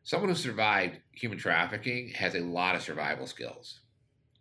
someone 0.03 0.29
who 0.29 0.37
survived 0.37 0.99
human 1.13 1.39
trafficking 1.39 2.11
has 2.11 2.35
a 2.35 2.41
lot 2.41 2.75
of 2.75 2.83
survival 2.83 3.27
skills. 3.27 3.81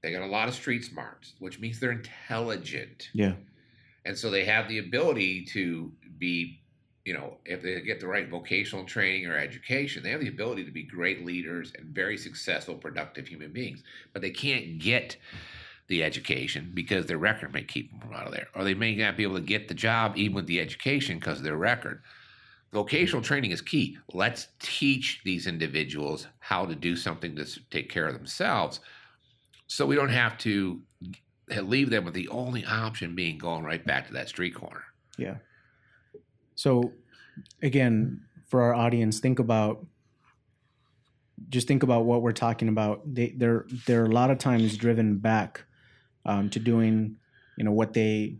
They 0.03 0.11
got 0.11 0.21
a 0.21 0.27
lot 0.27 0.47
of 0.47 0.53
street 0.53 0.83
smarts, 0.83 1.33
which 1.39 1.59
means 1.59 1.79
they're 1.79 1.91
intelligent. 1.91 3.09
Yeah. 3.13 3.33
And 4.03 4.17
so 4.17 4.29
they 4.29 4.45
have 4.45 4.67
the 4.67 4.77
ability 4.77 5.45
to 5.53 5.91
be, 6.19 6.61
you 7.05 7.13
know, 7.13 7.37
if 7.45 7.61
they 7.61 7.79
get 7.81 7.99
the 7.99 8.07
right 8.07 8.27
vocational 8.27 8.83
training 8.83 9.27
or 9.27 9.37
education, 9.37 10.01
they 10.01 10.09
have 10.09 10.21
the 10.21 10.27
ability 10.27 10.65
to 10.65 10.71
be 10.71 10.83
great 10.83 11.23
leaders 11.23 11.71
and 11.77 11.85
very 11.85 12.17
successful, 12.17 12.75
productive 12.75 13.27
human 13.27 13.53
beings. 13.53 13.83
But 14.11 14.23
they 14.23 14.31
can't 14.31 14.79
get 14.79 15.15
the 15.87 16.03
education 16.03 16.71
because 16.73 17.05
their 17.05 17.19
record 17.19 17.53
may 17.53 17.61
keep 17.61 17.91
them 17.91 17.99
from 17.99 18.13
out 18.13 18.25
of 18.25 18.33
there. 18.33 18.47
Or 18.55 18.63
they 18.63 18.73
may 18.73 18.95
not 18.95 19.17
be 19.17 19.23
able 19.23 19.35
to 19.35 19.41
get 19.41 19.67
the 19.67 19.75
job 19.75 20.17
even 20.17 20.33
with 20.33 20.47
the 20.47 20.59
education 20.59 21.19
because 21.19 21.37
of 21.37 21.43
their 21.43 21.57
record. 21.57 22.01
Vocational 22.73 23.21
training 23.21 23.51
is 23.51 23.61
key. 23.61 23.99
Let's 24.11 24.47
teach 24.59 25.21
these 25.23 25.45
individuals 25.45 26.25
how 26.39 26.65
to 26.65 26.73
do 26.73 26.95
something 26.95 27.35
to 27.35 27.45
take 27.69 27.89
care 27.89 28.07
of 28.07 28.15
themselves 28.15 28.79
so 29.67 29.85
we 29.85 29.95
don't 29.95 30.09
have 30.09 30.39
to 30.39 30.81
leave 31.61 31.91
them 31.91 32.03
with 32.03 32.15
the 32.15 32.27
only 32.29 32.65
option 32.65 33.13
being 33.13 33.37
going 33.37 33.63
right 33.63 33.85
back 33.85 34.07
to 34.07 34.13
that 34.13 34.27
street 34.27 34.55
corner. 34.55 34.83
Yeah. 35.17 35.35
So 36.55 36.93
again, 37.61 38.21
for 38.47 38.61
our 38.63 38.73
audience, 38.73 39.19
think 39.19 39.39
about 39.39 39.85
just 41.49 41.67
think 41.67 41.83
about 41.83 42.05
what 42.05 42.21
we're 42.21 42.31
talking 42.31 42.69
about. 42.69 43.01
They 43.13 43.33
they're 43.35 43.65
they're 43.85 44.05
a 44.05 44.11
lot 44.11 44.31
of 44.31 44.37
times 44.37 44.77
driven 44.77 45.17
back 45.17 45.63
um, 46.25 46.49
to 46.51 46.59
doing, 46.59 47.17
you 47.57 47.63
know, 47.65 47.71
what 47.71 47.93
they 47.93 48.37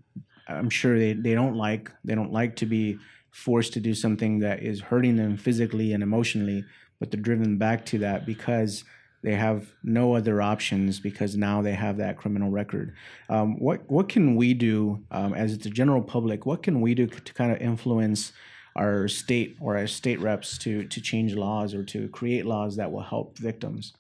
I'm 0.48 0.70
sure 0.70 0.98
they, 0.98 1.14
they 1.14 1.34
don't 1.34 1.56
like. 1.56 1.92
They 2.04 2.16
don't 2.16 2.32
like 2.32 2.56
to 2.58 2.66
be 2.66 3.00
forced 3.32 3.74
to 3.74 3.80
do 3.80 3.94
something 3.94 4.40
that 4.40 4.64
is 4.64 4.80
hurting 4.80 5.18
them 5.18 5.38
physically 5.38 5.94
and 5.94 6.02
emotionally, 6.02 6.64
but 7.00 7.12
they're 7.12 7.20
driven 7.20 7.58
back 7.58 7.86
to 7.88 8.00
that 8.00 8.26
because 8.26 8.84
they 9.26 9.34
have 9.34 9.74
no 9.84 10.16
other 10.16 10.40
options 10.40 11.00
because 11.00 11.36
now 11.36 11.60
they 11.60 11.74
have 11.74 11.98
that 11.98 12.16
criminal 12.16 12.52
record. 12.52 12.94
Um, 13.28 13.60
what 13.60 13.82
what 13.90 14.08
can 14.08 14.36
we 14.36 14.54
do 14.54 15.04
um, 15.10 15.34
as 15.34 15.58
the 15.58 15.72
general 15.72 16.04
public? 16.04 16.46
What 16.46 16.62
can 16.62 16.80
we 16.80 16.94
do 16.94 17.08
to 17.08 17.34
kind 17.34 17.52
of 17.52 17.60
influence 17.60 18.34
our 18.76 19.08
state 19.08 19.58
or 19.60 19.78
our 19.78 19.88
state 19.88 20.20
reps 20.20 20.60
to 20.60 20.84
to 20.86 21.02
change 21.02 21.34
laws 21.34 21.74
or 21.74 21.84
to 21.86 22.08
create 22.10 22.46
laws 22.46 22.76
that 22.76 22.92
will 22.92 23.02
help 23.02 23.40
victims? 23.40 23.94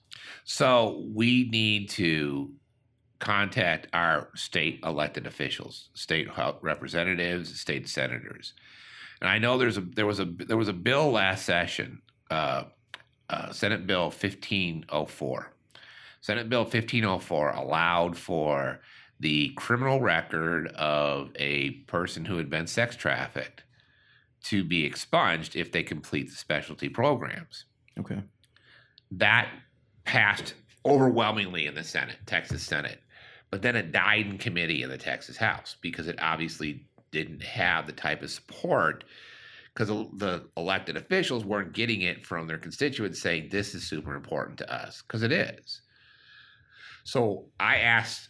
So 0.43 1.03
we 1.11 1.49
need 1.49 1.89
to 1.91 2.51
contact 3.17 3.87
our 3.93 4.29
state 4.35 4.79
elected 4.83 5.25
officials, 5.25 5.89
state 5.95 6.27
representatives, 6.61 7.59
state 7.59 7.89
senators. 7.89 8.53
And 9.21 9.27
I 9.27 9.39
know 9.39 9.57
there's 9.57 9.77
a 9.77 9.81
there 9.81 10.05
was 10.05 10.19
a 10.19 10.25
there 10.25 10.57
was 10.57 10.67
a 10.67 10.73
bill 10.73 11.09
last 11.09 11.45
session, 11.47 12.03
uh, 12.29 12.65
uh, 13.29 13.51
Senate 13.51 13.87
Bill 13.87 14.05
1504. 14.05 15.51
Senate 16.21 16.49
Bill 16.49 16.61
1504 16.61 17.51
allowed 17.51 18.17
for 18.17 18.79
the 19.19 19.49
criminal 19.55 20.01
record 20.01 20.67
of 20.69 21.31
a 21.35 21.71
person 21.87 22.25
who 22.25 22.37
had 22.37 22.49
been 22.49 22.67
sex 22.67 22.95
trafficked 22.95 23.63
to 24.43 24.63
be 24.63 24.83
expunged 24.85 25.55
if 25.55 25.71
they 25.71 25.83
complete 25.83 26.29
the 26.29 26.35
specialty 26.35 26.89
programs 26.89 27.65
Okay. 27.99 28.21
that 29.11 29.49
passed 30.03 30.53
overwhelmingly 30.85 31.65
in 31.65 31.73
the 31.73 31.83
Senate, 31.83 32.17
Texas 32.25 32.61
Senate. 32.61 32.99
But 33.49 33.61
then 33.61 33.75
it 33.75 33.91
died 33.91 34.25
in 34.27 34.37
committee 34.37 34.83
in 34.83 34.89
the 34.89 34.97
Texas 34.97 35.37
House 35.37 35.77
because 35.81 36.07
it 36.07 36.19
obviously 36.21 36.85
didn't 37.11 37.41
have 37.41 37.87
the 37.87 37.93
type 37.93 38.21
of 38.21 38.29
support 38.29 39.03
because 39.75 39.89
the 39.89 40.47
elected 40.55 40.95
officials 40.95 41.43
weren't 41.43 41.73
getting 41.73 42.01
it 42.01 42.25
from 42.25 42.47
their 42.47 42.57
constituents 42.57 43.21
saying 43.21 43.49
this 43.51 43.75
is 43.75 43.85
super 43.85 44.15
important 44.15 44.57
to 44.57 44.73
us 44.73 45.03
because 45.03 45.21
it 45.21 45.31
is. 45.31 45.81
So 47.03 47.45
I 47.59 47.77
asked 47.77 48.29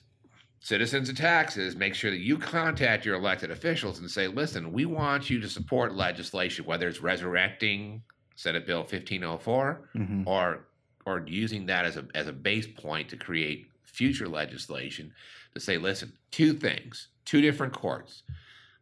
citizens 0.60 1.08
of 1.10 1.16
Texas 1.16 1.76
make 1.76 1.94
sure 1.94 2.10
that 2.10 2.20
you 2.20 2.38
contact 2.38 3.06
your 3.06 3.16
elected 3.16 3.52
officials 3.52 4.00
and 4.00 4.10
say 4.10 4.28
listen 4.28 4.72
we 4.72 4.86
want 4.86 5.30
you 5.30 5.40
to 5.40 5.48
support 5.48 5.94
legislation 5.94 6.66
whether 6.66 6.88
it's 6.88 7.02
resurrecting 7.02 8.02
senate 8.36 8.66
bill 8.66 8.80
1504 8.80 9.90
hmm 9.94 10.24
or 10.26 10.66
or 11.06 11.24
using 11.28 11.68
that 11.68 11.86
as 11.86 11.98
a 11.98 12.08
as 12.16 12.28
a 12.28 12.34
base 12.34 12.66
point 12.66 13.08
to 13.08 13.16
create 13.16 13.68
future 13.84 14.28
legislation 14.28 15.14
to 15.56 15.60
say, 15.60 15.78
listen, 15.78 16.14
two 16.32 16.54
things, 16.54 17.08
two 17.24 17.42
different 17.42 17.74
courts, 17.74 18.24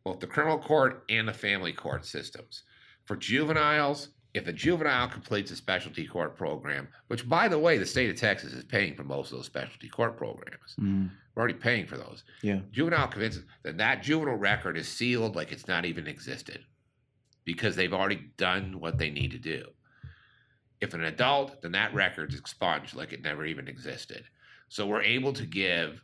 both 0.03 0.19
the 0.19 0.27
criminal 0.27 0.59
court 0.59 1.03
and 1.09 1.27
the 1.27 1.33
family 1.33 1.73
court 1.73 2.05
systems. 2.05 2.63
For 3.05 3.15
juveniles, 3.15 4.09
if 4.33 4.47
a 4.47 4.53
juvenile 4.53 5.07
completes 5.07 5.51
a 5.51 5.55
specialty 5.55 6.05
court 6.05 6.35
program, 6.35 6.87
which 7.07 7.27
by 7.27 7.47
the 7.47 7.59
way, 7.59 7.77
the 7.77 7.85
state 7.85 8.09
of 8.09 8.17
Texas 8.17 8.53
is 8.53 8.63
paying 8.63 8.95
for 8.95 9.03
most 9.03 9.31
of 9.31 9.37
those 9.37 9.45
specialty 9.45 9.87
court 9.89 10.17
programs. 10.17 10.73
hmm 10.77 11.07
We're 11.35 11.41
already 11.41 11.57
paying 11.57 11.85
for 11.85 11.97
those. 11.97 12.23
Yeah. 12.41 12.59
Juvenile 12.71 13.07
convinces 13.07 13.43
then 13.63 13.77
that 13.77 14.03
juvenile 14.03 14.35
record 14.35 14.77
is 14.77 14.87
sealed 14.87 15.35
like 15.35 15.51
it's 15.51 15.67
not 15.67 15.85
even 15.85 16.07
existed 16.07 16.65
because 17.45 17.75
they've 17.75 17.93
already 17.93 18.31
done 18.37 18.79
what 18.79 18.97
they 18.97 19.09
need 19.09 19.31
to 19.31 19.37
do. 19.37 19.65
If 20.81 20.93
an 20.93 21.03
adult, 21.03 21.61
then 21.61 21.71
that 21.73 21.93
record's 21.93 22.35
expunged 22.35 22.95
like 22.95 23.13
it 23.13 23.21
never 23.21 23.45
even 23.45 23.67
existed. 23.67 24.23
So 24.69 24.87
we're 24.87 25.01
able 25.03 25.33
to 25.33 25.45
give 25.45 26.03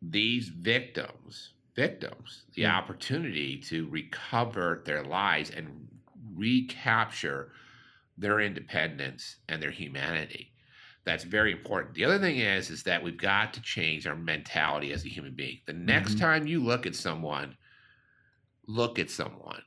these 0.00 0.48
victims, 0.48 1.53
victims, 1.74 2.44
the 2.54 2.66
opportunity 2.66 3.56
to 3.58 3.88
recover 3.88 4.82
their 4.84 5.02
lives 5.02 5.50
and 5.50 5.88
recapture 6.34 7.52
their 8.16 8.40
independence 8.40 9.36
and 9.48 9.60
their 9.62 9.70
humanity. 9.70 10.52
That's 11.04 11.24
very 11.24 11.52
important. 11.52 11.94
The 11.94 12.04
other 12.04 12.18
thing 12.18 12.38
is, 12.38 12.70
is 12.70 12.82
that 12.84 13.02
we've 13.02 13.16
got 13.18 13.52
to 13.54 13.60
change 13.62 14.06
our 14.06 14.14
mentality 14.16 14.92
as 14.92 15.04
a 15.04 15.08
human 15.08 15.34
being. 15.34 15.60
The 15.66 15.72
next 15.74 16.14
Mhm. 16.14 16.20
time 16.20 16.46
you 16.46 16.60
look 16.62 16.86
at 16.86 16.94
someone, 16.94 17.56
look 18.66 18.98
at 18.98 19.10
someone. 19.10 19.62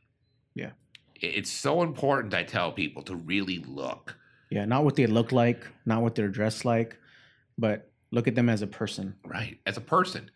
Yeah. 0.55 0.71
It's 1.15 1.51
so 1.51 1.83
important, 1.83 2.33
I 2.33 2.43
tell 2.43 2.71
people, 2.71 3.03
to 3.03 3.15
really 3.15 3.59
look. 3.59 4.17
Yeah. 4.49 4.65
Not 4.65 4.83
what 4.83 4.95
they 4.95 5.07
look 5.07 5.31
like, 5.31 5.67
not 5.85 6.01
what 6.01 6.15
they're 6.15 6.29
dressed 6.29 6.63
like, 6.65 6.97
but 7.57 7.91
look 8.11 8.27
at 8.27 8.35
them 8.35 8.49
as 8.49 8.61
a 8.61 8.67
person. 8.67 9.15
right 9.25 9.59
as 9.65 9.77
a 9.77 9.81
person 9.81 10.31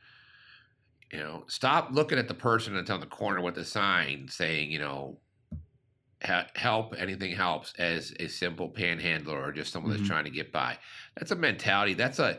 you 1.12 1.20
know 1.20 1.44
stop 1.48 1.90
looking 1.92 2.18
at 2.18 2.28
the 2.28 2.34
person 2.34 2.74
that's 2.74 2.90
on 2.90 3.00
the 3.00 3.06
corner 3.06 3.42
with 3.42 3.56
the 3.56 3.66
sign 3.66 4.28
saying 4.30 4.72
you 4.72 4.80
know 4.80 5.18
help 6.56 6.94
anything 7.00 7.32
helps 7.32 7.74
as 7.80 8.14
a 8.20 8.28
simple 8.28 8.70
panhandler 8.70 9.42
or 9.42 9.52
just 9.52 9.74
someone 9.74 9.92
that's 9.92 10.04
mm-hmm. 10.04 10.12
trying 10.12 10.24
to 10.24 10.30
get 10.30 10.52
by. 10.52 10.78
That's 11.18 11.32
a 11.32 11.36
mentality 11.36 11.96
that's 11.96 12.20
a 12.20 12.38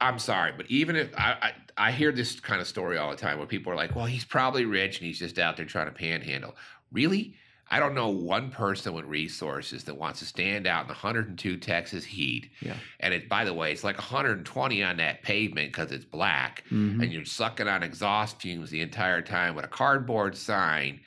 i'm 0.00 0.18
sorry 0.18 0.52
but 0.56 0.68
even 0.68 0.96
if 0.96 1.08
I, 1.16 1.52
I 1.76 1.86
i 1.88 1.92
hear 1.92 2.10
this 2.10 2.40
kind 2.40 2.60
of 2.60 2.66
story 2.66 2.98
all 2.98 3.12
the 3.12 3.16
time 3.16 3.38
where 3.38 3.46
people 3.46 3.72
are 3.72 3.76
like 3.76 3.94
well 3.94 4.06
he's 4.06 4.24
probably 4.24 4.64
rich 4.64 4.98
and 4.98 5.06
he's 5.06 5.20
just 5.20 5.38
out 5.38 5.56
there 5.56 5.66
trying 5.66 5.86
to 5.86 5.92
panhandle. 5.92 6.56
Really 6.90 7.36
I 7.70 7.80
don't 7.80 7.94
know 7.94 8.08
one 8.10 8.50
person 8.50 8.92
with 8.92 9.06
resources 9.06 9.84
that 9.84 9.96
wants 9.96 10.18
to 10.20 10.26
stand 10.26 10.66
out 10.66 10.82
in 10.82 10.88
the 10.88 10.92
102 10.94 11.56
Texas 11.56 12.04
heat. 12.04 12.50
Yeah. 12.60 12.76
And 13.00 13.14
it, 13.14 13.28
by 13.28 13.44
the 13.44 13.54
way, 13.54 13.72
it's 13.72 13.82
like 13.84 13.96
120 13.96 14.82
on 14.82 14.98
that 14.98 15.22
pavement 15.22 15.72
because 15.72 15.90
it's 15.90 16.04
black, 16.04 16.62
Mhm. 16.70 17.02
and 17.02 17.12
you're 17.12 17.24
sucking 17.24 17.66
on 17.66 17.82
exhaust 17.82 18.40
fumes 18.40 18.70
the 18.70 18.80
entire 18.82 19.22
time 19.22 19.54
with 19.54 19.64
a 19.64 19.68
cardboard 19.68 20.36
sign 20.36 21.00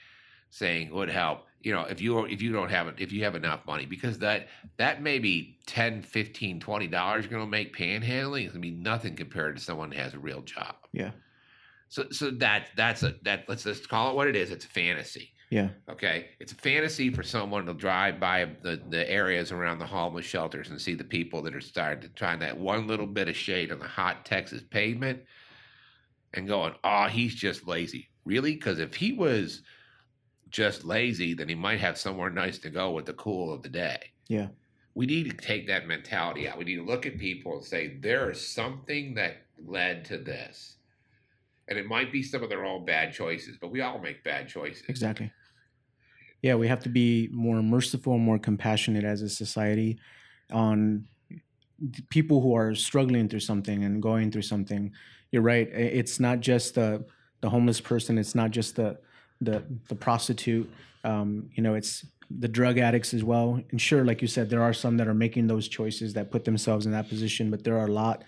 saying 0.49 0.89
would 0.91 1.09
help. 1.09 1.45
You 1.61 1.73
know, 1.73 1.81
if 1.83 1.99
you 2.01 2.25
if 2.25 2.41
you 2.41 2.51
don't 2.53 2.69
have 2.69 2.87
it, 2.87 2.95
if 2.99 3.11
you 3.11 3.23
have 3.23 3.35
enough 3.35 3.65
money, 3.65 3.85
because 3.85 4.19
that 4.19 4.47
that 4.77 5.01
may 5.01 5.19
be 5.19 5.57
10, 5.65 6.01
15, 6.01 6.59
20 6.59 6.87
dollars 6.87 7.25
you're 7.29 7.39
to 7.39 7.45
make 7.45 7.75
panhandling. 7.75 8.43
It's 8.45 8.53
going 8.53 8.61
to 8.63 8.69
be 8.69 8.71
nothing 8.71 9.15
compared 9.15 9.57
to 9.57 9.61
someone 9.61 9.91
who 9.91 9.97
has 9.99 10.13
a 10.13 10.19
real 10.19 10.41
job. 10.41 10.75
Yeah. 10.93 11.11
So 11.89 12.09
so 12.11 12.31
that 12.31 12.69
that's 12.75 13.03
a 13.03 13.15
that 13.23 13.49
let's 13.49 13.63
just 13.63 13.89
call 13.89 14.11
it 14.11 14.15
what 14.15 14.27
it 14.27 14.35
is. 14.35 14.51
It's 14.51 14.65
a 14.65 14.69
fantasy. 14.69 15.31
Yeah. 15.49 15.69
Okay, 15.89 16.27
it's 16.39 16.51
a 16.51 16.55
fantasy 16.55 17.09
for 17.09 17.23
someone 17.23 17.65
to 17.67 17.73
drive 17.73 18.19
by 18.19 18.49
the, 18.63 18.81
the 18.89 19.09
areas 19.09 19.51
around 19.51 19.79
the 19.79 19.85
homeless 19.85 20.25
shelters 20.25 20.69
and 20.69 20.81
see 20.81 20.93
the 20.93 21.05
people 21.05 21.41
that 21.43 21.55
are 21.55 21.61
starting 21.61 22.09
to 22.09 22.19
find 22.19 22.41
that 22.41 22.57
one 22.57 22.85
little 22.85 23.07
bit 23.07 23.29
of 23.29 23.35
shade 23.35 23.71
on 23.71 23.79
the 23.79 23.87
hot 23.87 24.25
Texas 24.25 24.61
pavement 24.69 25.21
and 26.33 26.47
going, 26.47 26.73
oh, 26.83 27.05
he's 27.05 27.33
just 27.33 27.65
lazy. 27.65 28.09
Really? 28.25 28.55
Because 28.55 28.79
if 28.79 28.93
he 28.93 29.13
was 29.13 29.61
just 30.49 30.83
lazy, 30.83 31.33
then 31.33 31.47
he 31.47 31.55
might 31.55 31.79
have 31.79 31.97
somewhere 31.97 32.29
nice 32.29 32.57
to 32.59 32.69
go 32.69 32.91
with 32.91 33.05
the 33.05 33.13
cool 33.13 33.53
of 33.53 33.63
the 33.63 33.69
day. 33.69 34.11
Yeah. 34.27 34.47
We 34.95 35.05
need 35.05 35.29
to 35.29 35.37
take 35.37 35.67
that 35.67 35.87
mentality 35.87 36.49
out. 36.49 36.57
We 36.57 36.65
need 36.65 36.77
to 36.77 36.85
look 36.85 37.05
at 37.05 37.17
people 37.17 37.57
and 37.57 37.63
say, 37.63 37.97
there 38.01 38.29
is 38.29 38.45
something 38.45 39.13
that 39.15 39.43
led 39.65 40.03
to 40.05 40.17
this. 40.17 40.75
And 41.69 41.77
it 41.77 41.85
might 41.85 42.11
be 42.11 42.23
some 42.23 42.43
of 42.43 42.49
their 42.49 42.65
own 42.65 42.85
bad 42.85 43.13
choices, 43.13 43.57
but 43.59 43.71
we 43.71 43.81
all 43.81 43.99
make 43.99 44.23
bad 44.23 44.47
choices. 44.47 44.83
Exactly. 44.87 45.31
Yeah, 46.41 46.55
we 46.55 46.67
have 46.67 46.81
to 46.83 46.89
be 46.89 47.29
more 47.31 47.61
merciful 47.61 48.13
and 48.13 48.23
more 48.23 48.39
compassionate 48.39 49.03
as 49.03 49.21
a 49.21 49.29
society 49.29 49.99
on 50.51 51.07
people 52.09 52.41
who 52.41 52.55
are 52.55 52.73
struggling 52.75 53.27
through 53.27 53.41
something 53.41 53.83
and 53.83 54.01
going 54.01 54.31
through 54.31 54.43
something. 54.43 54.91
You're 55.31 55.41
right. 55.41 55.67
It's 55.67 56.19
not 56.19 56.39
just 56.39 56.75
the 56.75 57.05
the 57.41 57.49
homeless 57.49 57.81
person. 57.81 58.17
It's 58.17 58.35
not 58.35 58.51
just 58.51 58.75
the 58.75 58.97
the 59.41 59.63
the 59.89 59.95
prostitute. 59.95 60.69
Um, 61.03 61.49
you 61.53 61.63
know, 61.63 61.75
it's 61.75 62.05
the 62.29 62.47
drug 62.47 62.77
addicts 62.77 63.13
as 63.13 63.23
well. 63.23 63.61
And 63.71 63.79
sure, 63.79 64.03
like 64.03 64.21
you 64.21 64.27
said, 64.27 64.49
there 64.49 64.61
are 64.61 64.73
some 64.73 64.97
that 64.97 65.07
are 65.07 65.13
making 65.13 65.47
those 65.47 65.67
choices 65.67 66.13
that 66.13 66.31
put 66.31 66.45
themselves 66.45 66.85
in 66.85 66.91
that 66.91 67.09
position, 67.09 67.49
but 67.49 67.63
there 67.63 67.77
are 67.77 67.87
a 67.87 67.91
lot 67.91 68.23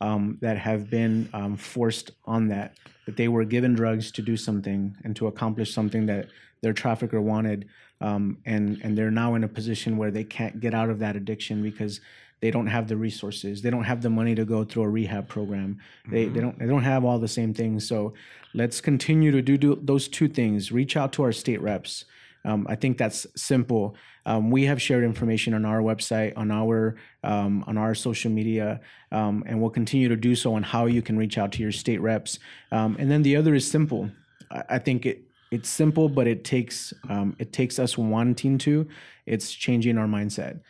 um, 0.00 0.38
that 0.40 0.56
have 0.56 0.90
been 0.90 1.28
um, 1.32 1.56
forced 1.56 2.12
on 2.24 2.48
that, 2.48 2.74
that 3.06 3.16
they 3.16 3.28
were 3.28 3.44
given 3.44 3.74
drugs 3.74 4.10
to 4.12 4.22
do 4.22 4.36
something 4.36 4.96
and 5.04 5.14
to 5.16 5.26
accomplish 5.26 5.72
something 5.72 6.06
that 6.06 6.28
their 6.62 6.72
trafficker 6.72 7.20
wanted, 7.20 7.68
um, 8.00 8.38
and 8.46 8.80
and 8.82 8.96
they're 8.96 9.10
now 9.10 9.34
in 9.34 9.44
a 9.44 9.48
position 9.48 9.96
where 9.96 10.10
they 10.10 10.24
can't 10.24 10.60
get 10.60 10.74
out 10.74 10.90
of 10.90 10.98
that 10.98 11.16
addiction 11.16 11.62
because 11.62 12.00
they 12.40 12.50
don't 12.50 12.66
have 12.66 12.88
the 12.88 12.96
resources, 12.96 13.60
they 13.60 13.70
don't 13.70 13.84
have 13.84 14.02
the 14.02 14.10
money 14.10 14.34
to 14.34 14.44
go 14.44 14.64
through 14.64 14.84
a 14.84 14.88
rehab 14.88 15.28
program, 15.28 15.78
they 16.10 16.26
they 16.26 16.40
don't 16.40 16.58
they 16.58 16.66
don't 16.66 16.82
have 16.82 17.04
all 17.04 17.18
the 17.18 17.28
same 17.28 17.52
things. 17.52 17.86
So 17.86 18.14
let's 18.54 18.80
continue 18.80 19.30
to 19.30 19.42
do, 19.42 19.56
do 19.58 19.78
those 19.82 20.08
two 20.08 20.28
things. 20.28 20.72
Reach 20.72 20.96
out 20.96 21.12
to 21.14 21.22
our 21.22 21.32
state 21.32 21.60
reps. 21.60 22.04
Um, 22.44 22.66
I 22.68 22.74
think 22.74 22.98
that's 22.98 23.26
simple. 23.36 23.94
Um, 24.26 24.50
we 24.50 24.64
have 24.64 24.80
shared 24.80 25.04
information 25.04 25.54
on 25.54 25.64
our 25.64 25.80
website, 25.80 26.32
on 26.36 26.50
our 26.50 26.96
um, 27.22 27.64
on 27.66 27.76
our 27.76 27.94
social 27.94 28.30
media, 28.30 28.80
um, 29.12 29.44
and 29.46 29.60
we'll 29.60 29.70
continue 29.70 30.08
to 30.08 30.16
do 30.16 30.34
so 30.34 30.54
on 30.54 30.62
how 30.62 30.86
you 30.86 31.02
can 31.02 31.16
reach 31.16 31.38
out 31.38 31.52
to 31.52 31.62
your 31.62 31.72
state 31.72 32.00
reps. 32.00 32.38
Um, 32.72 32.96
and 32.98 33.10
then 33.10 33.22
the 33.22 33.36
other 33.36 33.54
is 33.54 33.70
simple. 33.70 34.10
I, 34.50 34.62
I 34.70 34.78
think 34.78 35.06
it 35.06 35.22
it's 35.50 35.68
simple, 35.68 36.08
but 36.08 36.26
it 36.26 36.44
takes 36.44 36.94
um, 37.08 37.36
it 37.38 37.52
takes 37.52 37.78
us 37.78 37.98
wanting 37.98 38.58
to. 38.58 38.88
It's 39.26 39.52
changing 39.52 39.98
our 39.98 40.06
mindset, 40.06 40.60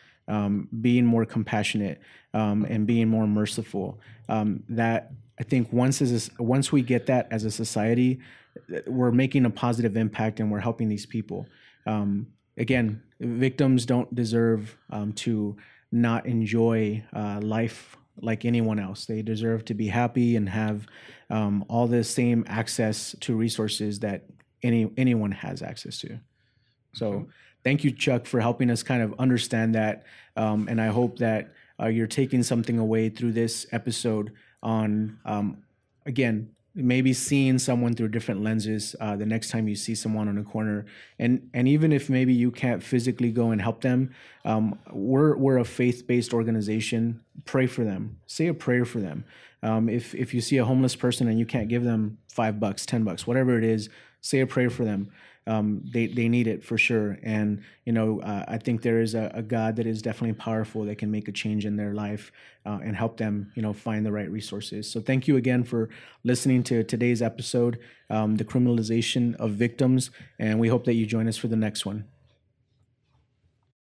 being 0.80 1.06
more 1.06 1.24
compassionate, 1.24 2.00
and 2.32 2.86
being 2.86 3.08
more 3.08 3.26
merciful. 3.26 4.00
That 4.28 5.12
I 5.40 5.42
think 5.42 5.72
once 5.72 6.02
as 6.02 6.30
a, 6.38 6.42
once 6.42 6.70
we 6.70 6.82
get 6.82 7.06
that 7.06 7.28
as 7.30 7.44
a 7.44 7.50
society, 7.50 8.20
we're 8.86 9.12
making 9.12 9.44
a 9.44 9.50
positive 9.50 9.96
impact 9.96 10.40
and 10.40 10.50
we're 10.50 10.60
helping 10.60 10.88
these 10.88 11.06
people. 11.06 11.46
Um, 11.86 12.28
again, 12.56 13.02
victims 13.20 13.86
don't 13.86 14.12
deserve 14.14 14.76
um, 14.90 15.12
to 15.14 15.56
not 15.92 16.26
enjoy 16.26 17.04
uh, 17.12 17.40
life 17.42 17.96
like 18.20 18.44
anyone 18.44 18.78
else. 18.78 19.06
They 19.06 19.22
deserve 19.22 19.64
to 19.66 19.74
be 19.74 19.88
happy 19.88 20.36
and 20.36 20.48
have 20.48 20.86
um, 21.30 21.64
all 21.68 21.86
the 21.86 22.04
same 22.04 22.44
access 22.48 23.14
to 23.20 23.36
resources 23.36 24.00
that 24.00 24.24
any 24.62 24.90
anyone 24.96 25.32
has 25.32 25.62
access 25.62 25.98
to. 26.00 26.18
So, 26.92 27.28
thank 27.64 27.84
you, 27.84 27.92
Chuck, 27.92 28.26
for 28.26 28.40
helping 28.40 28.70
us 28.70 28.82
kind 28.82 29.02
of 29.02 29.14
understand 29.18 29.74
that. 29.74 30.04
Um, 30.36 30.68
and 30.68 30.80
I 30.80 30.88
hope 30.88 31.18
that 31.18 31.52
uh, 31.80 31.86
you're 31.86 32.06
taking 32.06 32.42
something 32.42 32.78
away 32.78 33.08
through 33.08 33.32
this 33.32 33.66
episode 33.72 34.32
on, 34.62 35.18
um, 35.24 35.62
again, 36.04 36.50
maybe 36.74 37.12
seeing 37.12 37.58
someone 37.58 37.94
through 37.94 38.08
different 38.08 38.42
lenses 38.42 38.94
uh, 39.00 39.16
the 39.16 39.26
next 39.26 39.50
time 39.50 39.66
you 39.66 39.74
see 39.74 39.94
someone 39.94 40.28
on 40.28 40.38
a 40.38 40.44
corner. 40.44 40.86
And 41.18 41.50
and 41.52 41.66
even 41.68 41.92
if 41.92 42.08
maybe 42.08 42.32
you 42.32 42.50
can't 42.50 42.82
physically 42.82 43.32
go 43.32 43.50
and 43.50 43.60
help 43.60 43.80
them 43.80 44.14
um, 44.44 44.78
we're 44.92 45.36
we're 45.36 45.58
a 45.58 45.64
faith-based 45.64 46.32
organization. 46.32 47.20
Pray 47.44 47.66
for 47.66 47.84
them. 47.84 48.18
Say 48.26 48.46
a 48.46 48.54
prayer 48.54 48.84
for 48.84 49.00
them. 49.00 49.24
Um, 49.62 49.88
if 49.88 50.14
if 50.14 50.32
you 50.32 50.40
see 50.40 50.56
a 50.56 50.64
homeless 50.64 50.96
person 50.96 51.28
and 51.28 51.38
you 51.38 51.46
can't 51.46 51.68
give 51.68 51.84
them 51.84 52.18
five 52.32 52.58
bucks 52.58 52.86
ten 52.86 53.04
bucks 53.04 53.26
whatever 53.26 53.58
it 53.58 53.64
is 53.64 53.90
say 54.22 54.40
a 54.40 54.46
prayer 54.46 54.70
for 54.70 54.84
them 54.84 55.10
um, 55.46 55.82
they 55.92 56.06
they 56.06 56.28
need 56.28 56.46
it 56.46 56.62
for 56.62 56.76
sure. 56.76 57.18
And 57.22 57.62
you 57.84 57.92
know, 57.92 58.20
uh, 58.20 58.44
I 58.46 58.58
think 58.58 58.82
there 58.82 59.00
is 59.00 59.14
a, 59.14 59.30
a, 59.34 59.42
God 59.42 59.76
that 59.76 59.86
is 59.86 60.02
definitely 60.02 60.34
powerful 60.34 60.84
that 60.84 60.98
can 60.98 61.10
make 61.10 61.28
a 61.28 61.32
change 61.32 61.64
in 61.64 61.76
their 61.76 61.94
life 61.94 62.30
uh, 62.66 62.78
and 62.82 62.94
help 62.94 63.16
them, 63.16 63.50
you 63.54 63.62
know, 63.62 63.72
find 63.72 64.04
the 64.04 64.12
right 64.12 64.30
resources. 64.30 64.90
So 64.90 65.00
thank 65.00 65.26
you 65.26 65.36
again 65.36 65.64
for 65.64 65.88
listening 66.24 66.62
to 66.64 66.84
today's 66.84 67.22
episode, 67.22 67.78
um, 68.10 68.36
the 68.36 68.44
criminalization 68.44 69.34
of 69.36 69.52
victims, 69.52 70.10
and 70.38 70.60
we 70.60 70.68
hope 70.68 70.84
that 70.84 70.94
you 70.94 71.06
join 71.06 71.26
us 71.26 71.36
for 71.36 71.48
the 71.48 71.56
next 71.56 71.86
one. 71.86 72.04